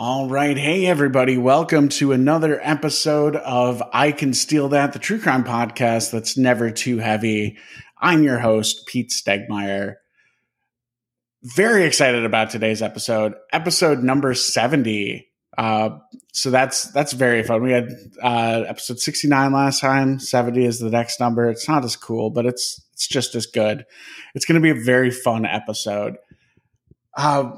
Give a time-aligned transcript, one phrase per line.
[0.00, 0.56] All right.
[0.56, 1.36] Hey, everybody.
[1.36, 6.70] Welcome to another episode of I Can Steal That, the true crime podcast that's never
[6.70, 7.58] too heavy.
[8.00, 9.96] I'm your host, Pete Stegmeyer.
[11.42, 15.26] Very excited about today's episode, episode number 70.
[15.58, 15.98] Uh,
[16.32, 17.64] so that's that's very fun.
[17.64, 17.88] We had
[18.22, 20.20] uh, episode 69 last time.
[20.20, 21.50] 70 is the next number.
[21.50, 23.84] It's not as cool, but it's it's just as good.
[24.36, 26.18] It's going to be a very fun episode.
[27.16, 27.50] Uh,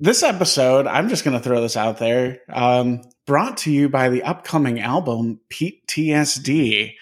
[0.00, 4.08] this episode, I'm just going to throw this out there, um, brought to you by
[4.08, 6.94] the upcoming album PTSD.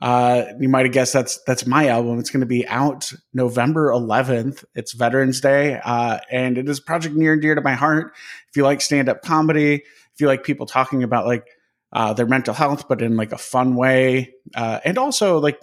[0.00, 2.18] Uh, you might have guessed that's that's my album.
[2.20, 4.64] It's going to be out November 11th.
[4.74, 8.14] It's Veterans Day, uh, and it is a project near and dear to my heart.
[8.48, 11.46] If you like stand up comedy, if you like people talking about like
[11.92, 15.60] uh, their mental health, but in like a fun way, uh, and also like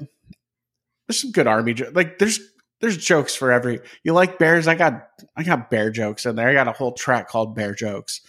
[1.08, 2.40] there's some good army like there's
[2.86, 4.68] there's jokes for every you like bears?
[4.68, 6.48] I got i got bear jokes in there.
[6.48, 8.22] I got a whole track called bear jokes.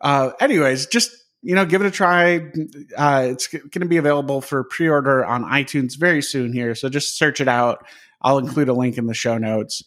[0.00, 1.10] Uh anyways just
[1.42, 2.50] you know give it a try.
[2.96, 7.18] Uh it's going to be available for pre-order on itunes very soon here so just
[7.18, 7.84] search it out.
[8.22, 9.82] I'll include a link in the show notes.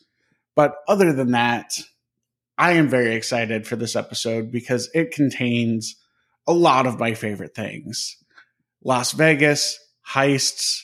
[0.55, 1.73] But other than that
[2.57, 5.95] i am very excited for this episode because it contains
[6.45, 8.17] a lot of my favorite things.
[8.83, 10.83] Las vegas heists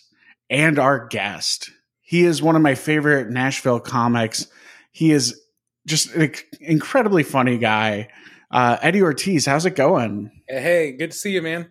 [0.49, 1.69] and our guest
[2.07, 4.47] he is one of my favorite Nashville comics.
[4.93, 5.41] He is
[5.85, 8.07] just an incredibly funny guy.
[8.49, 10.31] Uh, Eddie Ortiz, how's it going?
[10.47, 11.69] Hey, good to see you, man.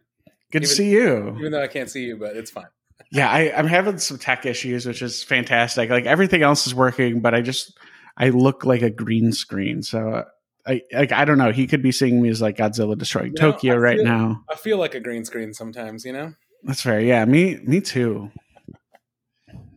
[0.52, 1.34] Good even, to see you.
[1.38, 2.66] Even though I can't see you, but it's fine.
[3.10, 5.88] yeah, I, I'm having some tech issues, which is fantastic.
[5.88, 7.78] Like everything else is working, but I just
[8.18, 9.82] I look like a green screen.
[9.82, 10.22] So
[10.66, 11.50] I like I don't know.
[11.50, 14.44] He could be seeing me as like Godzilla destroying you know, Tokyo feel, right now.
[14.50, 16.34] I feel like a green screen sometimes, you know.
[16.62, 17.00] That's fair.
[17.00, 18.30] Yeah, me me too.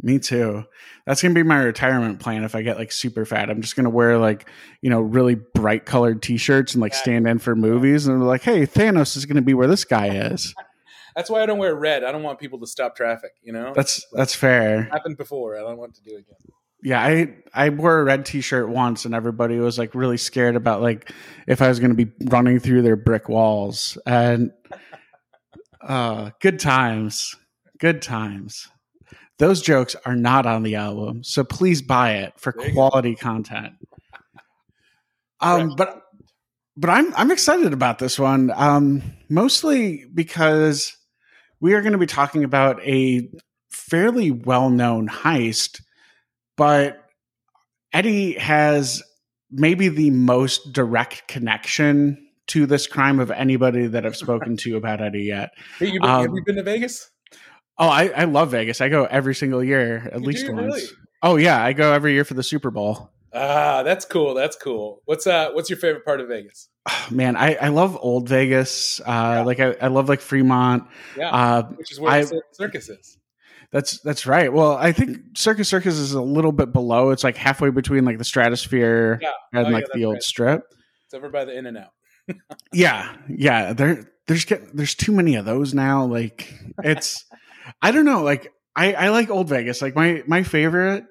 [0.02, 0.64] Me too.
[1.05, 2.44] That's gonna be my retirement plan.
[2.44, 4.50] If I get like super fat, I'm just gonna wear like
[4.81, 8.61] you know really bright colored T-shirts and like stand in for movies and like, hey,
[8.61, 10.55] Thanos is gonna be where this guy is.
[11.16, 12.05] that's why I don't wear red.
[12.05, 13.31] I don't want people to stop traffic.
[13.44, 13.73] You know.
[13.75, 14.83] That's that's fair.
[14.83, 15.58] happened before.
[15.58, 16.37] I don't want to do it again.
[16.81, 20.81] Yeah, I I wore a red T-shirt once, and everybody was like really scared about
[20.81, 21.11] like
[21.45, 23.98] if I was going to be running through their brick walls.
[24.05, 24.52] And
[25.81, 27.36] uh, good times,
[27.80, 28.70] good times.
[29.39, 33.73] Those jokes are not on the album, so please buy it for quality content.
[35.39, 36.04] Um, but
[36.76, 40.95] but I'm I'm excited about this one, um, mostly because
[41.61, 43.30] we are going to be talking about a
[43.70, 45.82] fairly well known heist,
[46.58, 46.98] but
[47.94, 49.02] Eddie has
[49.52, 55.02] maybe the most direct connection to this crime of anybody that I've spoken to about
[55.02, 55.52] Eddie yet.
[55.78, 57.10] Hey, you been, um, have you been to Vegas?
[57.80, 58.82] Oh, I, I love Vegas.
[58.82, 60.76] I go every single year, at you least once.
[60.76, 60.84] Really?
[61.23, 63.10] Oh yeah, I go every year for the Super Bowl.
[63.34, 64.34] Ah, that's cool.
[64.34, 65.02] That's cool.
[65.06, 66.70] What's uh what's your favorite part of Vegas?
[66.90, 69.00] Oh, man, I, I love old Vegas.
[69.02, 69.42] Uh yeah.
[69.44, 70.84] like I, I love like Fremont.
[71.17, 71.30] Yeah.
[71.30, 73.17] Uh, which is where I, the circus is.
[73.72, 74.52] That's that's right.
[74.52, 77.11] Well, I think Circus Circus is a little bit below.
[77.11, 79.30] It's like halfway between like the Stratosphere yeah.
[79.54, 80.23] and oh, like yeah, the old right.
[80.23, 80.64] strip.
[81.06, 81.92] It's over by the In and Out.
[82.73, 83.73] yeah, yeah.
[83.73, 86.06] There, there's get, there's too many of those now.
[86.06, 86.52] Like
[86.84, 87.26] it's
[87.81, 88.23] I don't know.
[88.23, 89.81] Like I, I like old Vegas.
[89.81, 91.05] Like my my favorite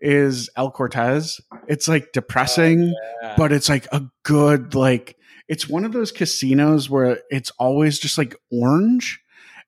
[0.00, 1.40] is El Cortez.
[1.68, 3.34] It's like depressing, oh, yeah.
[3.36, 5.16] but it's like a good like
[5.48, 9.20] it's one of those casinos where it's always just like orange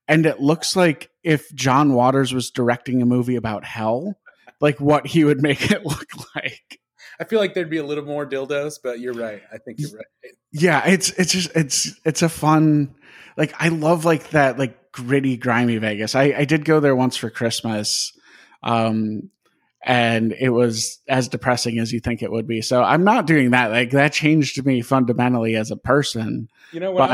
[0.09, 4.15] and it looks like if John Waters was directing a movie about hell,
[4.61, 6.81] like what he would make it look like.
[7.21, 9.43] I feel like there'd be a little more dildos, but you're right.
[9.53, 10.07] I think you're right.
[10.53, 12.95] Yeah, it's it's just it's it's a fun
[13.39, 16.15] like I love like that like gritty, grimy Vegas.
[16.15, 18.13] I, I did go there once for Christmas.
[18.63, 19.31] Um
[19.83, 22.61] and it was as depressing as you think it would be.
[22.61, 23.71] So I'm not doing that.
[23.71, 26.49] Like that changed me fundamentally as a person.
[26.73, 27.11] You know, but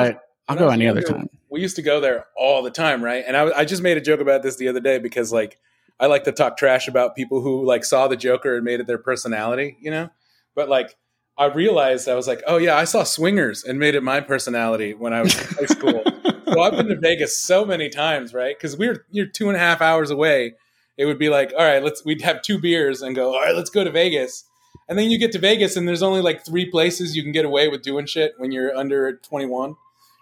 [0.49, 1.29] I, will go any other time.
[1.51, 3.23] We used to go there all the time, right?
[3.25, 5.59] And I, I just made a joke about this the other day because like
[6.01, 8.87] I like to talk trash about people who like saw the Joker and made it
[8.87, 10.11] their personality, you know.
[10.55, 10.97] But like
[11.37, 14.95] I realized I was like, oh yeah, I saw Swingers and made it my personality
[14.95, 16.03] when I was in high school.
[16.53, 18.57] so I've been to Vegas so many times, right?
[18.57, 20.55] Because we are you're two and a half hours away.
[20.97, 23.55] It would be like, all right, let's we'd have two beers and go, all right,
[23.55, 24.45] let's go to Vegas.
[24.89, 27.45] And then you get to Vegas and there's only like three places you can get
[27.45, 29.77] away with doing shit when you're under 21.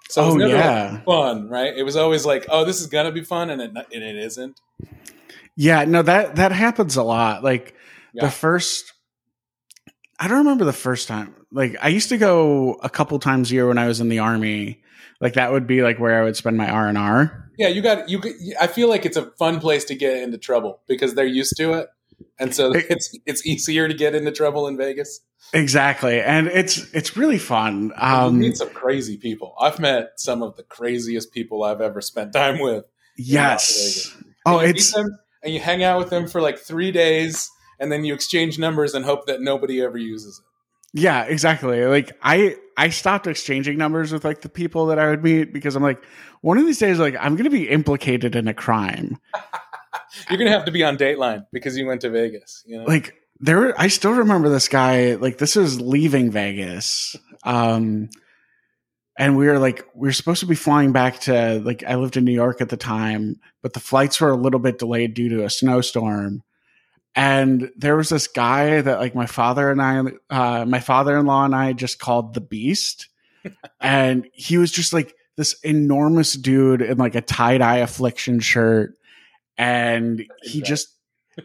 [0.08, 1.00] So oh, yeah.
[1.02, 1.74] fun, right?
[1.74, 4.60] It was always like, oh, this is gonna be fun, and it and it isn't.
[5.56, 7.42] Yeah, no that that happens a lot.
[7.42, 7.74] Like
[8.12, 8.26] yeah.
[8.26, 8.92] the first,
[10.22, 11.34] I don't remember the first time.
[11.50, 14.20] Like I used to go a couple times a year when I was in the
[14.20, 14.80] army.
[15.20, 17.50] Like that would be like where I would spend my R and R.
[17.58, 18.20] Yeah, you got you.
[18.60, 21.72] I feel like it's a fun place to get into trouble because they're used to
[21.72, 21.88] it.
[22.38, 25.20] and so it's it's easier to get into trouble in Vegas.
[25.52, 27.92] Exactly, and it's it's really fun.
[27.96, 29.56] Um, you meet some crazy people.
[29.60, 32.84] I've met some of the craziest people I've ever spent time with.
[33.16, 34.16] Yes.
[34.46, 37.50] Oh, it's and you hang out with them for like three days,
[37.82, 40.44] and then you exchange numbers and hope that nobody ever uses it.
[40.94, 41.84] Yeah, exactly.
[41.84, 45.74] Like I I stopped exchanging numbers with like the people that I would meet because
[45.74, 46.02] I'm like
[46.42, 49.18] one of these days like I'm going to be implicated in a crime.
[50.30, 52.84] You're going to have to be on Dateline because you went to Vegas, you know.
[52.84, 57.16] Like there I still remember this guy like this is leaving Vegas.
[57.42, 58.10] Um
[59.18, 62.16] and we were like we were supposed to be flying back to like I lived
[62.16, 65.30] in New York at the time, but the flights were a little bit delayed due
[65.30, 66.42] to a snowstorm
[67.14, 71.54] and there was this guy that like my father and I, uh, my father-in-law and
[71.54, 73.08] I just called the Beast,
[73.80, 78.94] and he was just like this enormous dude in like a tie-dye affliction shirt,
[79.56, 80.88] and he just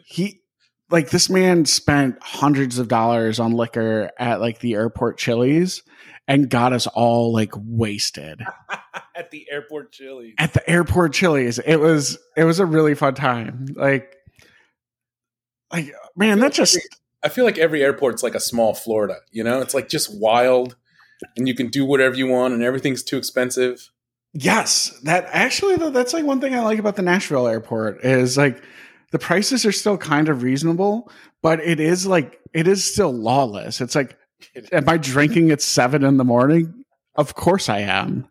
[0.05, 0.41] he
[0.89, 5.83] like this man spent hundreds of dollars on liquor at like the airport Chili's
[6.27, 8.41] and got us all like wasted.
[9.15, 10.35] At the airport Chili's.
[10.37, 13.65] At the airport Chili's, it was it was a really fun time.
[13.75, 14.15] Like
[15.71, 16.77] like man, that just
[17.23, 19.61] I feel like every airport's like a small Florida, you know?
[19.61, 20.75] It's like just wild
[21.35, 23.89] and you can do whatever you want and everything's too expensive.
[24.33, 28.37] Yes, that actually though that's like one thing I like about the Nashville airport is
[28.37, 28.61] like
[29.11, 31.11] the prices are still kind of reasonable,
[31.41, 33.81] but it is like it is still lawless.
[33.81, 34.17] It's like
[34.71, 36.83] am I drinking at seven in the morning?
[37.15, 38.27] Of course I am.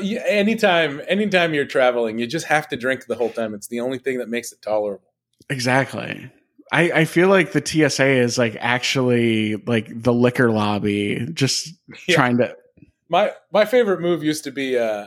[0.00, 3.54] Yeah, anytime anytime you're traveling, you just have to drink the whole time.
[3.54, 5.08] It's the only thing that makes it tolerable.
[5.48, 6.30] Exactly.
[6.72, 11.74] I, I feel like the TSA is like actually like the liquor lobby, just
[12.06, 12.14] yeah.
[12.14, 12.56] trying to.
[13.08, 15.06] My my favorite move used to be uh,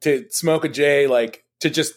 [0.00, 1.94] to smoke a J, like to just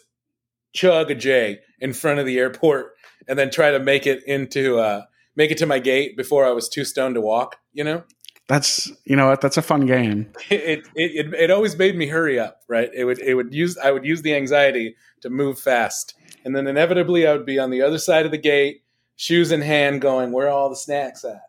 [0.74, 2.96] chug a J in front of the airport,
[3.28, 5.04] and then try to make it into uh,
[5.36, 7.57] make it to my gate before I was too stoned to walk.
[7.72, 8.04] You know,
[8.50, 10.31] that's you know what that's a fun game.
[10.50, 12.63] It, it it it always made me hurry up.
[12.68, 16.54] Right, it would it would use I would use the anxiety to move fast, and
[16.54, 18.81] then inevitably I would be on the other side of the gate
[19.19, 21.42] shoes in hand, going, "Where are all the snacks at?"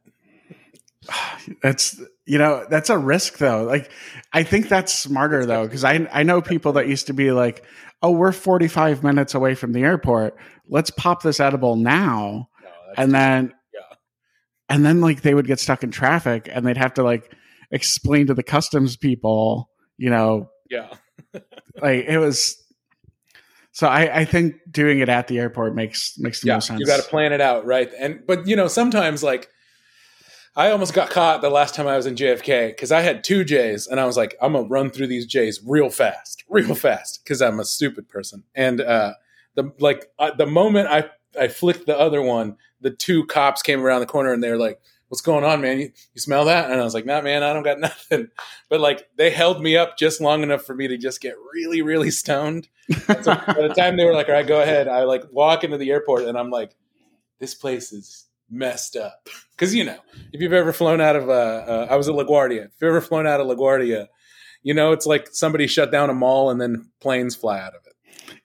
[1.62, 3.64] That's you know that's a risk though.
[3.64, 3.90] Like
[4.32, 7.64] I think that's smarter though because I I know people that used to be like,
[8.02, 10.37] "Oh, we're 45 minutes away from the airport.
[10.69, 13.96] Let's pop this edible now," no, and then yeah.
[14.69, 17.34] and then like they would get stuck in traffic and they'd have to like
[17.70, 20.88] explain to the customs people, you know, yeah,
[21.82, 22.60] like it was
[23.72, 26.81] so I, I, think doing it at the airport makes makes the yeah, most sense.
[26.81, 27.90] You got to plan it out, right?
[27.99, 29.49] And but you know sometimes like
[30.56, 33.44] I almost got caught the last time I was in JFK because I had two
[33.44, 37.22] J's and I was like, I'm gonna run through these J's real fast, real fast
[37.22, 38.43] because I'm a stupid person.
[38.55, 39.14] And uh,
[39.55, 41.08] the like uh, the moment I
[41.40, 44.81] I flicked the other one, the two cops came around the corner and they're like,
[45.11, 45.81] what's going on, man?
[45.81, 46.71] You, you smell that?
[46.71, 48.29] And I was like, nah, man, I don't got nothing.
[48.71, 51.83] But like they held me up just long enough for me to just get really,
[51.83, 52.69] really stoned.
[52.91, 55.77] So by the time they were like, all right, go ahead, I like walk into
[55.77, 56.75] the airport and I'm like,
[57.41, 59.29] this place is messed up.
[59.57, 59.99] Cause you know,
[60.33, 62.67] if you've ever flown out of, uh, uh, I was at LaGuardia.
[62.67, 64.06] If you've ever flown out of LaGuardia,
[64.63, 67.81] you know, it's like somebody shut down a mall and then planes fly out of
[67.87, 67.95] it.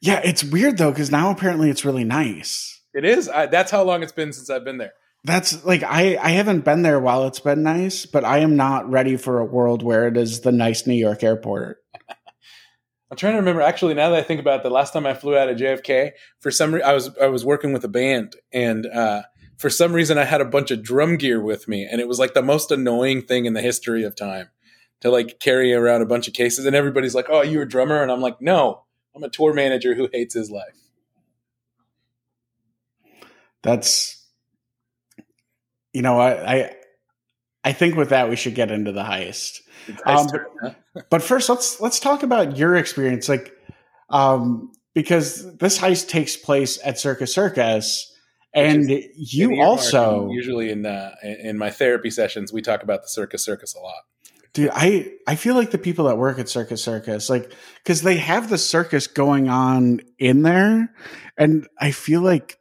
[0.02, 2.82] Yeah, it's weird though, because now apparently it's really nice.
[2.94, 3.30] It is.
[3.30, 4.94] I, that's how long it's been since I've been there.
[5.26, 8.88] That's like I I haven't been there while it's been nice, but I am not
[8.92, 11.84] ready for a world where it is the nice New York airport.
[13.10, 13.62] I'm trying to remember.
[13.62, 16.12] Actually, now that I think about it, the last time I flew out of JFK,
[16.40, 19.24] for some reason I was I was working with a band, and uh,
[19.58, 22.20] for some reason I had a bunch of drum gear with me, and it was
[22.20, 24.50] like the most annoying thing in the history of time
[25.02, 26.68] to like carry around a bunch of cases.
[26.68, 28.84] And everybody's like, "Oh, you're a drummer?" And I'm like, "No,
[29.16, 30.76] I'm a tour manager who hates his life."
[33.64, 34.15] That's
[35.96, 36.76] you know, I, I,
[37.64, 39.62] I think with that we should get into the heist.
[40.06, 40.28] Um,
[41.10, 43.54] but, first, let's let's talk about your experience, like,
[44.10, 48.14] um, because this heist takes place at Circus Circus,
[48.54, 53.46] and you also usually in uh, in my therapy sessions we talk about the Circus
[53.46, 54.04] Circus a lot.
[54.54, 57.52] Dude, I I feel like the people that work at Circus Circus, like,
[57.84, 60.94] because they have the circus going on in there,
[61.38, 62.58] and I feel like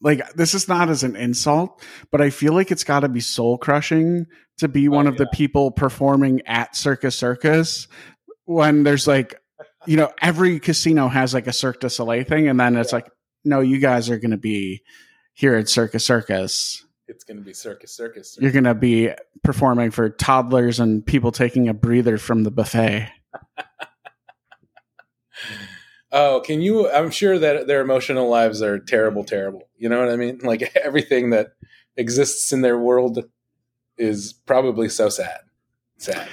[0.00, 3.20] like this is not as an insult, but I feel like it's got to be
[3.20, 4.26] soul crushing
[4.58, 5.24] to be oh, one of yeah.
[5.24, 7.88] the people performing at Circus Circus
[8.44, 9.34] when there's like,
[9.86, 12.96] you know, every casino has like a Cirque du Soleil thing, and then it's yeah.
[12.96, 13.10] like,
[13.44, 14.82] no, you guys are going to be
[15.34, 16.84] here at Circus Circus.
[17.06, 18.36] It's going to be Circus Circus.
[18.40, 19.10] You're going to be
[19.42, 23.10] performing for toddlers and people taking a breather from the buffet.
[26.12, 26.90] oh, can you?
[26.90, 29.68] I'm sure that their emotional lives are terrible, terrible.
[29.76, 30.40] You know what I mean?
[30.48, 31.48] Like everything that
[31.96, 33.24] exists in their world
[33.96, 35.40] is probably so sad.
[35.98, 36.28] Sad.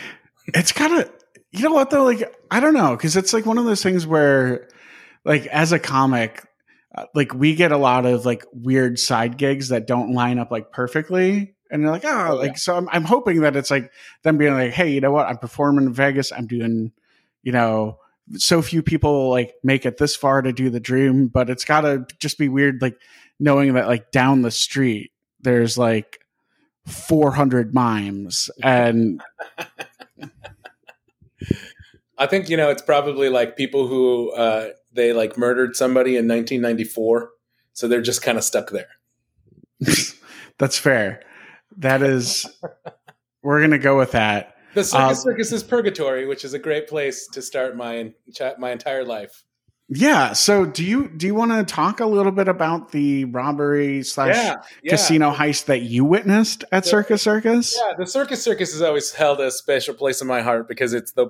[0.54, 1.12] It's kind of,
[1.52, 2.06] you know what though?
[2.06, 2.96] Like, I don't know.
[2.96, 4.70] Cause it's like one of those things where,
[5.26, 6.46] like, as a comic,
[6.96, 10.52] uh, like we get a lot of like weird side gigs that don't line up
[10.52, 11.56] like perfectly.
[11.72, 12.58] And you're like, oh, oh like, yeah.
[12.58, 13.92] so I'm, I'm hoping that it's like
[14.24, 15.28] them being like, hey, you know what?
[15.28, 16.32] I'm performing in Vegas.
[16.32, 16.92] I'm doing,
[17.42, 17.98] you know,
[18.34, 21.82] so few people like make it this far to do the dream, but it's got
[21.82, 22.98] to just be weird, like
[23.40, 26.20] knowing that like down the street there's like
[26.86, 29.22] 400 mimes and
[32.18, 36.28] I think you know it's probably like people who uh, they like murdered somebody in
[36.28, 37.30] 1994,
[37.74, 38.88] so they're just kind of stuck there.
[40.58, 41.22] That's fair.
[41.78, 42.46] That is,
[43.44, 44.55] we're gonna go with that.
[44.76, 48.14] The circus uh, circus is purgatory, which is a great place to start my
[48.60, 49.44] my entire life.
[49.88, 50.34] Yeah.
[50.34, 54.36] So do you do you want to talk a little bit about the robbery slash
[54.36, 54.92] yeah, yeah.
[54.92, 57.78] casino heist that you witnessed at Circus Circus?
[57.80, 61.12] Yeah, the Circus Circus has always held a special place in my heart because it's
[61.12, 61.28] the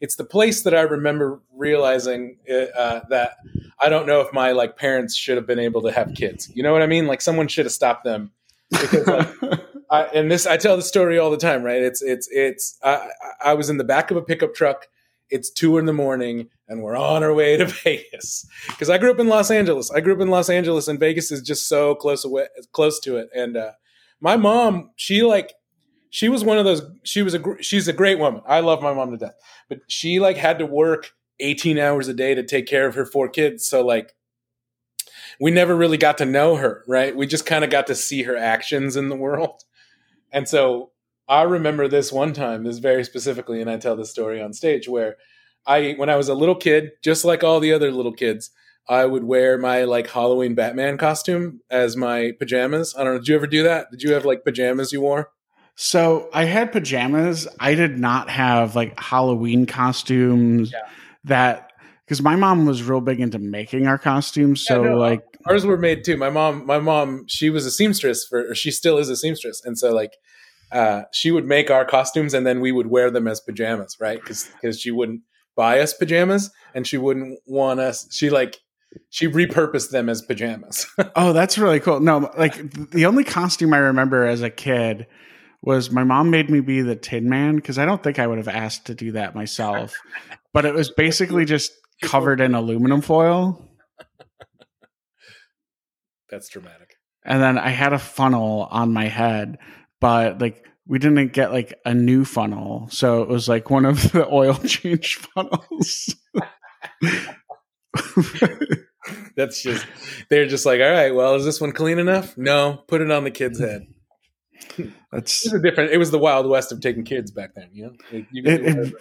[0.00, 3.36] it's the place that I remember realizing uh, that
[3.78, 6.50] I don't know if my like parents should have been able to have kids.
[6.54, 7.06] You know what I mean?
[7.06, 8.32] Like someone should have stopped them
[8.70, 11.82] because like, I, and this I tell the story all the time, right?
[11.82, 13.08] It's it's it's I,
[13.44, 14.86] I was in the back of a pickup truck.
[15.30, 18.46] It's two in the morning, and we're on our way to Vegas.
[18.68, 19.90] Because I grew up in Los Angeles.
[19.90, 23.16] I grew up in Los Angeles, and Vegas is just so close away, close to
[23.16, 23.28] it.
[23.34, 23.72] And uh,
[24.20, 25.54] my mom, she like
[26.10, 26.82] she was one of those.
[27.02, 28.42] She was a she's a great woman.
[28.46, 29.34] I love my mom to death,
[29.68, 33.04] but she like had to work 18 hours a day to take care of her
[33.04, 33.66] four kids.
[33.66, 34.12] So like
[35.40, 37.16] we never really got to know her, right?
[37.16, 39.62] We just kind of got to see her actions in the world.
[40.32, 40.90] And so
[41.28, 44.88] I remember this one time, this very specifically, and I tell this story on stage
[44.88, 45.16] where
[45.66, 48.50] I, when I was a little kid, just like all the other little kids,
[48.88, 52.94] I would wear my like Halloween Batman costume as my pajamas.
[52.96, 53.18] I don't know.
[53.20, 53.90] Did you ever do that?
[53.90, 55.30] Did you have like pajamas you wore?
[55.76, 57.46] So I had pajamas.
[57.58, 60.88] I did not have like Halloween costumes yeah.
[61.24, 61.72] that
[62.04, 64.66] because my mom was real big into making our costumes.
[64.66, 66.16] So yeah, no, uh, like ours were made too.
[66.16, 69.78] My mom, my mom, she was a seamstress for, she still is a seamstress, and
[69.78, 70.14] so like,
[70.72, 74.20] uh, she would make our costumes, and then we would wear them as pajamas, right?
[74.20, 75.22] Because because she wouldn't
[75.56, 78.06] buy us pajamas, and she wouldn't want us.
[78.12, 78.58] She like
[79.08, 80.86] she repurposed them as pajamas.
[81.16, 82.00] oh, that's really cool.
[82.00, 85.06] No, like the only costume I remember as a kid
[85.62, 88.38] was my mom made me be the Tin Man because I don't think I would
[88.38, 89.94] have asked to do that myself.
[90.52, 93.69] but it was basically just covered in aluminum foil.
[96.30, 96.94] That's dramatic.
[97.24, 99.58] And then I had a funnel on my head,
[100.00, 102.88] but like we didn't get like a new funnel.
[102.90, 106.14] So it was like one of the oil change funnels.
[109.36, 109.86] That's just
[110.28, 112.36] they're just like, all right, well, is this one clean enough?
[112.36, 113.86] No, put it on the kid's head.
[115.12, 115.92] That's it was different.
[115.92, 117.70] It was the wild west of taking kids back then.
[117.72, 117.92] You know,
[118.30, 118.94] you it, it,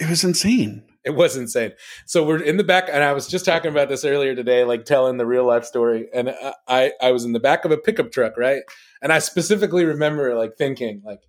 [0.00, 0.84] it was insane.
[1.04, 1.72] It was insane.
[2.06, 4.84] So we're in the back, and I was just talking about this earlier today, like
[4.84, 6.08] telling the real life story.
[6.14, 8.62] And uh, I, I was in the back of a pickup truck, right?
[9.02, 11.22] And I specifically remember like thinking, like,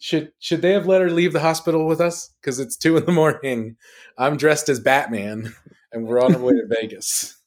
[0.00, 2.30] should should they have let her leave the hospital with us?
[2.40, 3.76] Because it's two in the morning.
[4.18, 5.54] I'm dressed as Batman,
[5.92, 7.38] and we're on our way to Vegas.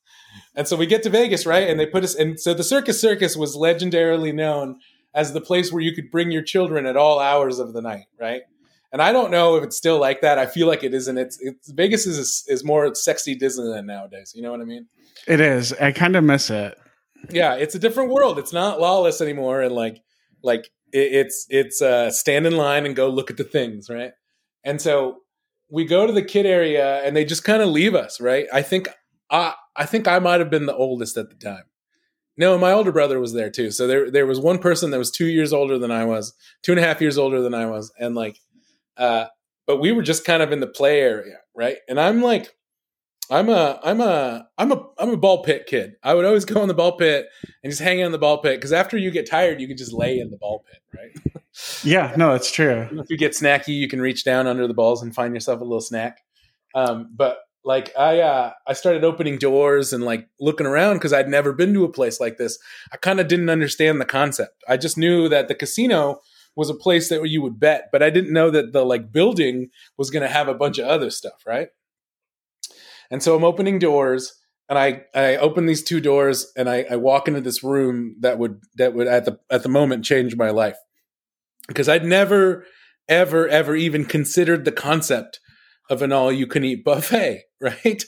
[0.56, 1.70] And so we get to Vegas, right?
[1.70, 2.16] And they put us.
[2.16, 4.80] And so the Circus Circus was legendarily known
[5.14, 8.06] as the place where you could bring your children at all hours of the night,
[8.20, 8.44] right?
[8.91, 10.38] And I don't know if it's still like that.
[10.38, 11.17] I feel like it isn't.
[11.17, 14.32] It's, it's Vegas is is more sexy Disneyland nowadays.
[14.34, 14.88] You know what I mean?
[15.27, 15.74] It is.
[15.74, 16.77] I kind of miss it.
[17.29, 18.39] Yeah, it's a different world.
[18.39, 20.01] It's not lawless anymore, and like
[20.41, 24.12] like it, it's it's uh, stand in line and go look at the things, right?
[24.63, 25.17] And so
[25.70, 28.48] we go to the kid area, and they just kind of leave us, right?
[28.53, 28.88] I think
[29.29, 31.63] I I think I might have been the oldest at the time.
[32.39, 33.72] No, my older brother was there too.
[33.72, 36.72] So there there was one person that was two years older than I was, two
[36.72, 38.38] and a half years older than I was, and like
[38.98, 39.25] uh,
[39.66, 41.77] but we were just kind of in the play area, right?
[41.88, 42.54] And I'm like,
[43.30, 45.96] I'm a, I'm a, I'm a, I'm a ball pit kid.
[46.01, 47.27] I would always go in the ball pit
[47.63, 49.94] and just hang in the ball pit because after you get tired, you can just
[49.94, 51.44] lay in the ball pit, right?
[51.84, 52.88] yeah, no, that's true.
[52.92, 55.63] If you get snacky, you can reach down under the balls and find yourself a
[55.63, 56.20] little snack.
[56.74, 61.27] Um, but like I, uh, I started opening doors and like looking around because I'd
[61.27, 62.58] never been to a place like this.
[62.94, 64.63] I kind of didn't understand the concept.
[64.70, 66.22] I just knew that the casino
[66.58, 69.70] was a place that you would bet, but I didn't know that the like building
[69.96, 71.70] was going to have a bunch of other stuff, right?
[73.12, 74.34] And so I'm opening doors
[74.68, 78.40] and I I open these two doors and I, I walk into this room that
[78.40, 80.78] would that would at the at the moment change my life
[81.68, 82.66] because I'd never
[83.08, 85.40] ever ever even considered the concept
[85.92, 88.04] of an all you can eat buffet, right?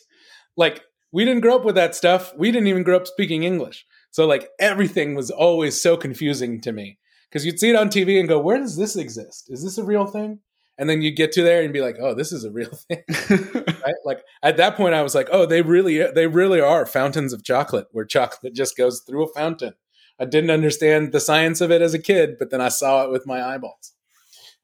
[0.58, 2.34] Like we didn't grow up with that stuff.
[2.36, 3.86] We didn't even grow up speaking English.
[4.10, 6.98] So like everything was always so confusing to me
[7.30, 9.46] because you'd see it on TV and go, "Where does this exist?
[9.50, 10.40] Is this a real thing?"
[10.78, 13.04] And then you get to there and be like, "Oh, this is a real thing."
[13.30, 13.96] right?
[14.06, 17.44] Like at that point, I was like, "Oh, they really, they really are fountains of
[17.44, 19.74] chocolate, where chocolate just goes through a fountain."
[20.20, 23.12] I didn't understand the science of it as a kid, but then I saw it
[23.12, 23.94] with my eyeballs.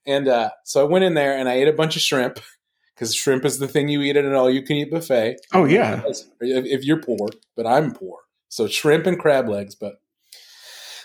[0.06, 2.40] And uh, so I went in there and I ate a bunch of shrimp
[2.94, 5.38] because shrimp is the thing you eat at an all-you-can-eat buffet.
[5.54, 6.04] Oh yeah,
[6.42, 8.20] if you're poor, but I'm poor,
[8.50, 9.76] so shrimp and crab legs.
[9.76, 9.96] But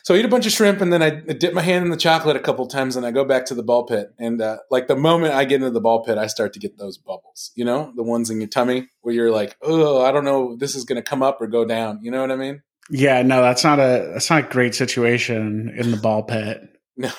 [0.03, 1.97] so I eat a bunch of shrimp and then I dip my hand in the
[1.97, 4.13] chocolate a couple times and I go back to the ball pit.
[4.19, 6.79] And uh, like the moment I get into the ball pit, I start to get
[6.79, 7.53] those bubbles.
[7.55, 10.75] You know, the ones in your tummy where you're like, oh, I don't know, this
[10.75, 12.01] is going to come up or go down.
[12.03, 12.63] You know what I mean?
[12.91, 16.61] Yeah, no, that's not a that's not a great situation in the ball pit.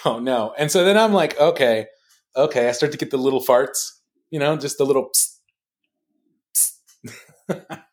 [0.06, 0.54] No, no.
[0.60, 1.88] And so then I'm like, okay,
[2.36, 2.70] okay.
[2.70, 3.94] I start to get the little farts,
[4.30, 5.10] you know, just the little.
[6.56, 6.76] Psst,
[7.50, 7.84] psst.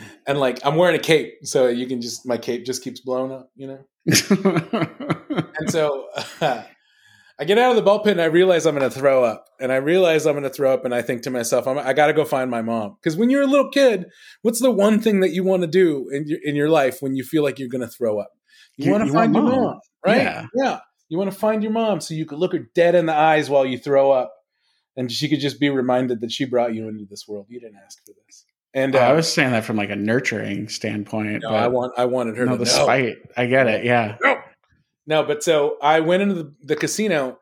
[0.26, 3.32] and like I'm wearing a cape, so you can just my cape just keeps blowing
[3.32, 3.84] up, you know.
[4.06, 6.08] And so
[6.40, 6.62] uh,
[7.38, 9.44] I get out of the ball pit and I realize I'm going to throw up,
[9.60, 12.06] and I realize I'm going to throw up, and I think to myself, i got
[12.06, 14.06] to go find my mom because when you're a little kid,
[14.42, 17.14] what's the one thing that you want to do in your in your life when
[17.14, 18.30] you feel like you're going to throw up?
[18.76, 20.22] You, you want to find want your mom, mom right?
[20.22, 20.46] Yeah.
[20.54, 20.78] yeah.
[21.08, 23.50] You want to find your mom so you could look her dead in the eyes
[23.50, 24.32] while you throw up,
[24.96, 27.46] and she could just be reminded that she brought you into this world.
[27.48, 28.44] You didn't ask for this.
[28.76, 31.42] And uh, I was saying that from like a nurturing standpoint.
[31.42, 32.82] No, I want I wanted her no, to the know.
[32.82, 33.16] spite.
[33.36, 33.84] I get it.
[33.84, 34.16] Yeah.
[34.22, 34.38] No.
[35.08, 37.38] No, but so I went into the, the casino,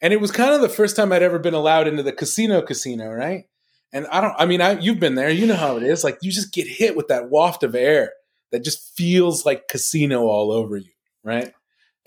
[0.00, 2.62] and it was kind of the first time I'd ever been allowed into the casino
[2.62, 3.44] casino, right?
[3.92, 4.34] And I don't.
[4.38, 5.28] I mean, I, you've been there.
[5.28, 6.04] You know how it is.
[6.04, 8.12] Like you just get hit with that waft of air
[8.50, 10.92] that just feels like casino all over you,
[11.22, 11.52] right?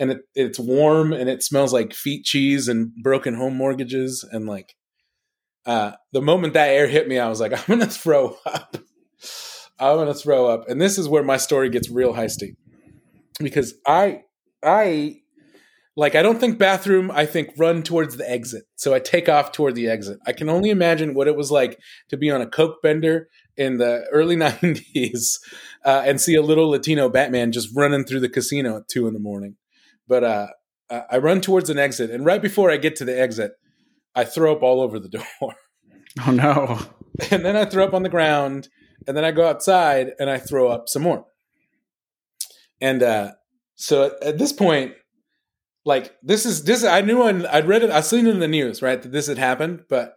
[0.01, 4.47] and it, it's warm and it smells like feet cheese and broken home mortgages and
[4.47, 4.73] like
[5.65, 8.77] uh, the moment that air hit me i was like i'm gonna throw up.
[9.81, 10.69] I'm gonna throw up.
[10.69, 12.55] And this is where my story gets real heisty.
[13.39, 14.21] Because i
[14.63, 15.17] i
[15.95, 18.65] like i don't think bathroom i think run towards the exit.
[18.75, 20.19] So i take off toward the exit.
[20.27, 23.77] I can only imagine what it was like to be on a coke bender in
[23.77, 25.39] the early 90s
[25.83, 29.13] uh, and see a little latino batman just running through the casino at two in
[29.13, 29.55] the morning.
[30.07, 30.47] But uh,
[31.09, 33.53] I run towards an exit, and right before I get to the exit,
[34.15, 35.25] I throw up all over the door.
[36.27, 36.77] Oh no!
[37.31, 38.67] And then I throw up on the ground,
[39.07, 41.25] and then I go outside and I throw up some more.
[42.81, 43.31] And uh,
[43.75, 44.95] so at, at this point,
[45.85, 48.47] like this is this I knew I, I'd read it, I've seen it in the
[48.49, 50.15] news, right, that this had happened, but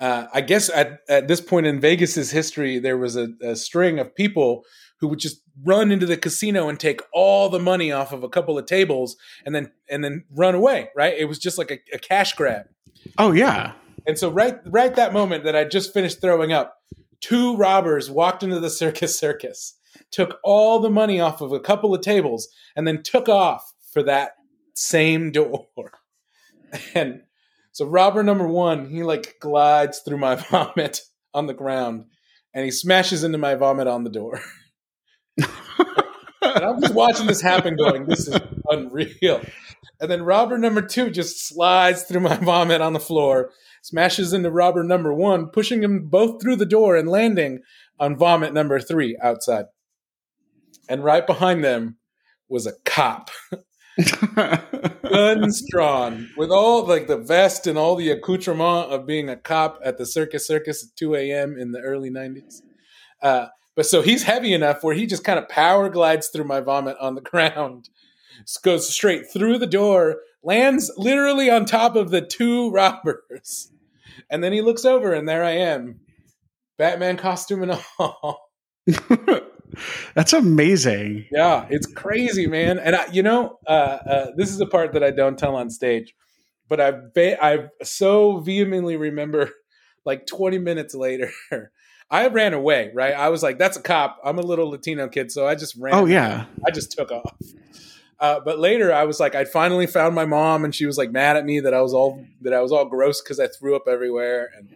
[0.00, 4.00] uh, I guess at, at this point in Vegas's history, there was a, a, string
[4.00, 4.64] of people
[5.02, 8.28] who would just run into the casino and take all the money off of a
[8.28, 10.90] couple of tables and then and then run away.
[10.96, 11.18] Right?
[11.18, 12.66] It was just like a, a cash grab.
[13.18, 13.72] Oh yeah.
[14.06, 16.76] And so right right that moment that I just finished throwing up,
[17.20, 19.74] two robbers walked into the circus circus,
[20.12, 24.04] took all the money off of a couple of tables, and then took off for
[24.04, 24.36] that
[24.74, 25.66] same door.
[26.94, 27.24] And
[27.72, 31.02] so robber number one, he like glides through my vomit
[31.34, 32.06] on the ground
[32.54, 34.40] and he smashes into my vomit on the door.
[35.38, 39.42] and I'm just watching this happen, going, "This is unreal."
[40.00, 43.50] And then robber number two just slides through my vomit on the floor,
[43.82, 47.60] smashes into robber number one, pushing them both through the door and landing
[48.00, 49.66] on vomit number three outside.
[50.88, 51.98] And right behind them
[52.48, 53.30] was a cop,
[55.08, 59.78] guns drawn, with all like the vest and all the accoutrement of being a cop
[59.84, 61.56] at the Circus Circus at 2 a.m.
[61.56, 62.62] in the early 90s.
[63.22, 66.60] Uh, but so he's heavy enough where he just kind of power glides through my
[66.60, 67.88] vomit on the ground,
[68.62, 73.70] goes straight through the door, lands literally on top of the two robbers.
[74.28, 76.00] And then he looks over, and there I am,
[76.78, 78.50] Batman costume and all.
[80.14, 81.26] That's amazing.
[81.30, 82.78] Yeah, it's crazy, man.
[82.78, 85.70] And I, you know, uh, uh, this is a part that I don't tell on
[85.70, 86.14] stage,
[86.68, 86.92] but I
[87.40, 89.50] I so vehemently remember,
[90.04, 91.30] like 20 minutes later,
[92.12, 93.14] I ran away, right?
[93.14, 94.20] I was like, that's a cop.
[94.22, 95.94] I'm a little Latino kid, so I just ran.
[95.94, 96.44] Oh, yeah.
[96.64, 97.34] I just took off.
[98.20, 101.10] Uh, but later I was like, I'd finally found my mom and she was like
[101.10, 103.74] mad at me that I was all, that I was all gross because I threw
[103.74, 104.50] up everywhere.
[104.56, 104.68] And,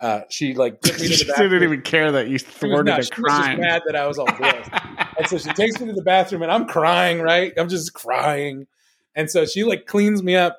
[0.00, 1.50] uh, she like took me to the bathroom.
[1.50, 3.22] didn't even care that you thwarted a crime.
[3.22, 4.66] Was just mad that I was all gross.
[5.18, 7.52] and so she takes me to the bathroom and I'm crying, right?
[7.58, 8.66] I'm just crying.
[9.14, 10.58] And so she like cleans me up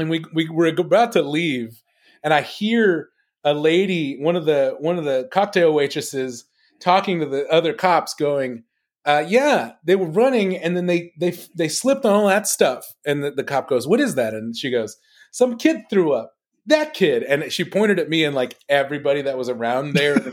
[0.00, 1.80] and we, we were about to leave
[2.24, 3.10] and I hear
[3.44, 6.44] a lady, one of the one of the cocktail waitresses,
[6.80, 8.64] talking to the other cops, going,
[9.04, 12.84] uh, "Yeah, they were running, and then they they they slipped on all that stuff."
[13.04, 14.96] And the, the cop goes, "What is that?" And she goes,
[15.32, 16.32] "Some kid threw up."
[16.66, 20.16] That kid, and she pointed at me and like everybody that was around there.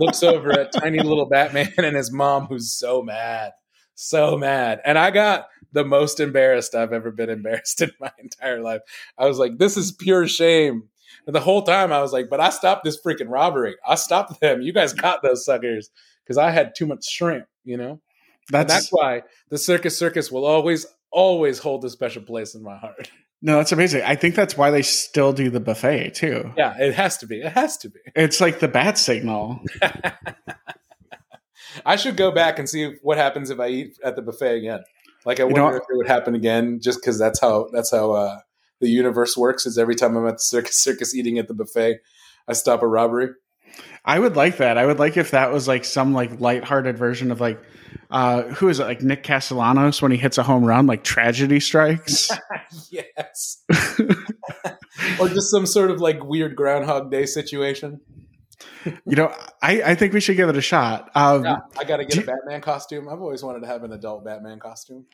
[0.00, 3.52] looks over at tiny little Batman and his mom, who's so mad,
[3.94, 4.80] so mad.
[4.84, 8.80] And I got the most embarrassed I've ever been embarrassed in my entire life.
[9.18, 10.88] I was like, this is pure shame.
[11.26, 13.76] And the whole time I was like, but I stopped this freaking robbery.
[13.86, 14.62] I stopped them.
[14.62, 15.90] You guys caught those suckers
[16.24, 18.00] because I had too much shrimp, you know?
[18.50, 22.76] That's, that's why the Circus Circus will always, always hold a special place in my
[22.76, 23.10] heart.
[23.42, 24.02] No, that's amazing.
[24.02, 26.52] I think that's why they still do the buffet too.
[26.58, 27.40] Yeah, it has to be.
[27.40, 28.00] It has to be.
[28.14, 29.60] It's like the bat signal.
[31.86, 34.80] I should go back and see what happens if I eat at the buffet again.
[35.24, 38.40] Like I wonder if it would happen again, just because that's how that's how uh,
[38.80, 39.66] the universe works.
[39.66, 42.00] Is every time I'm at the circus, circus eating at the buffet,
[42.48, 43.30] I stop a robbery.
[44.04, 44.78] I would like that.
[44.78, 47.60] I would like if that was like some like lighthearted version of like
[48.10, 51.60] uh who is it like Nick Castellanos when he hits a home run like tragedy
[51.60, 52.30] strikes.
[52.90, 53.62] yes.
[55.20, 58.00] or just some sort of like weird Groundhog Day situation.
[58.84, 61.10] you know, I, I think we should give it a shot.
[61.14, 63.08] Um, yeah, I got to get a Batman costume.
[63.08, 65.06] I've always wanted to have an adult Batman costume.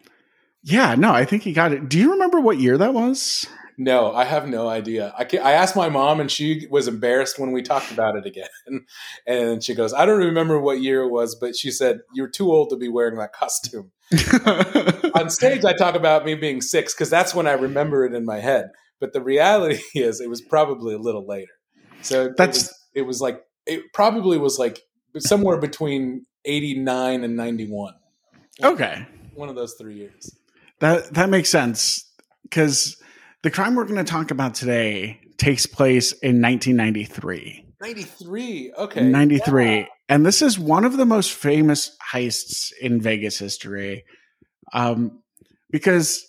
[0.69, 1.89] Yeah, no, I think he got it.
[1.89, 3.47] Do you remember what year that was?
[3.79, 5.15] No, I have no idea.
[5.17, 8.49] I, I asked my mom, and she was embarrassed when we talked about it again.
[9.29, 12.51] And she goes, "I don't remember what year it was, but she said you're too
[12.51, 13.93] old to be wearing that costume."
[15.15, 18.25] On stage, I talk about me being six because that's when I remember it in
[18.25, 18.71] my head.
[18.99, 21.53] But the reality is, it was probably a little later.
[22.03, 24.81] So that's it was, it was like it probably was like
[25.19, 27.95] somewhere between 89 and 91
[28.63, 30.37] okay one of those three years
[30.81, 32.05] that that makes sense.
[32.43, 32.97] Because
[33.43, 39.03] the crime we're going to talk about today takes place in 1993 93 okay.
[39.03, 39.85] 93 yeah.
[40.09, 44.05] and this is one of the most famous heists in vegas history.
[44.73, 45.23] Um
[45.71, 46.25] because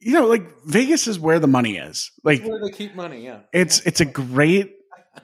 [0.00, 2.10] you know like vegas is where the money is.
[2.24, 3.40] Like where they keep money yeah.
[3.52, 4.72] it's it's a great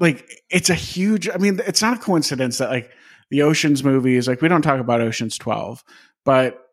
[0.00, 2.90] like it's a huge i mean it's not a coincidence that like
[3.30, 5.82] the oceans movies like we don't talk about oceans 12
[6.24, 6.65] but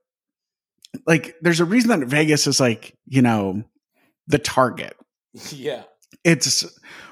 [1.06, 3.64] like there's a reason that vegas is like you know
[4.28, 4.96] the target.
[5.52, 5.84] Yeah.
[6.24, 6.64] It's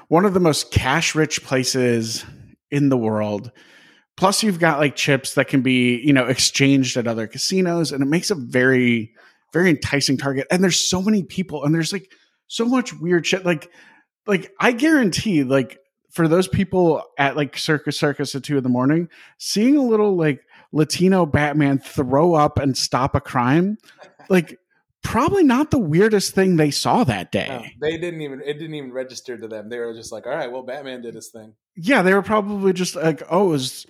[0.06, 2.24] one of the most cash rich places
[2.70, 3.50] in the world.
[4.16, 8.00] Plus you've got like chips that can be you know exchanged at other casinos and
[8.00, 9.12] it makes a very
[9.52, 10.46] very enticing target.
[10.50, 12.12] And there's so many people and there's like
[12.46, 13.44] so much weird shit.
[13.44, 13.70] Like
[14.24, 15.80] like i guarantee like
[16.12, 20.14] for those people at like Circus Circus at two in the morning, seeing a little
[20.14, 23.78] like Latino Batman throw up and stop a crime,
[24.28, 24.58] like
[25.02, 27.48] probably not the weirdest thing they saw that day.
[27.48, 29.68] No, they didn't even it didn't even register to them.
[29.68, 31.54] They were just like, all right, well, Batman did his thing.
[31.76, 33.86] Yeah, they were probably just like, oh, is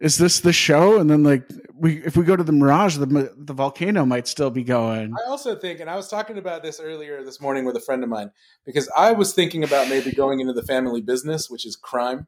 [0.00, 0.98] is this the show?
[0.98, 4.50] And then like we if we go to the Mirage, the the volcano might still
[4.50, 5.14] be going.
[5.14, 8.02] I also think, and I was talking about this earlier this morning with a friend
[8.02, 8.30] of mine
[8.64, 12.26] because I was thinking about maybe going into the family business, which is crime,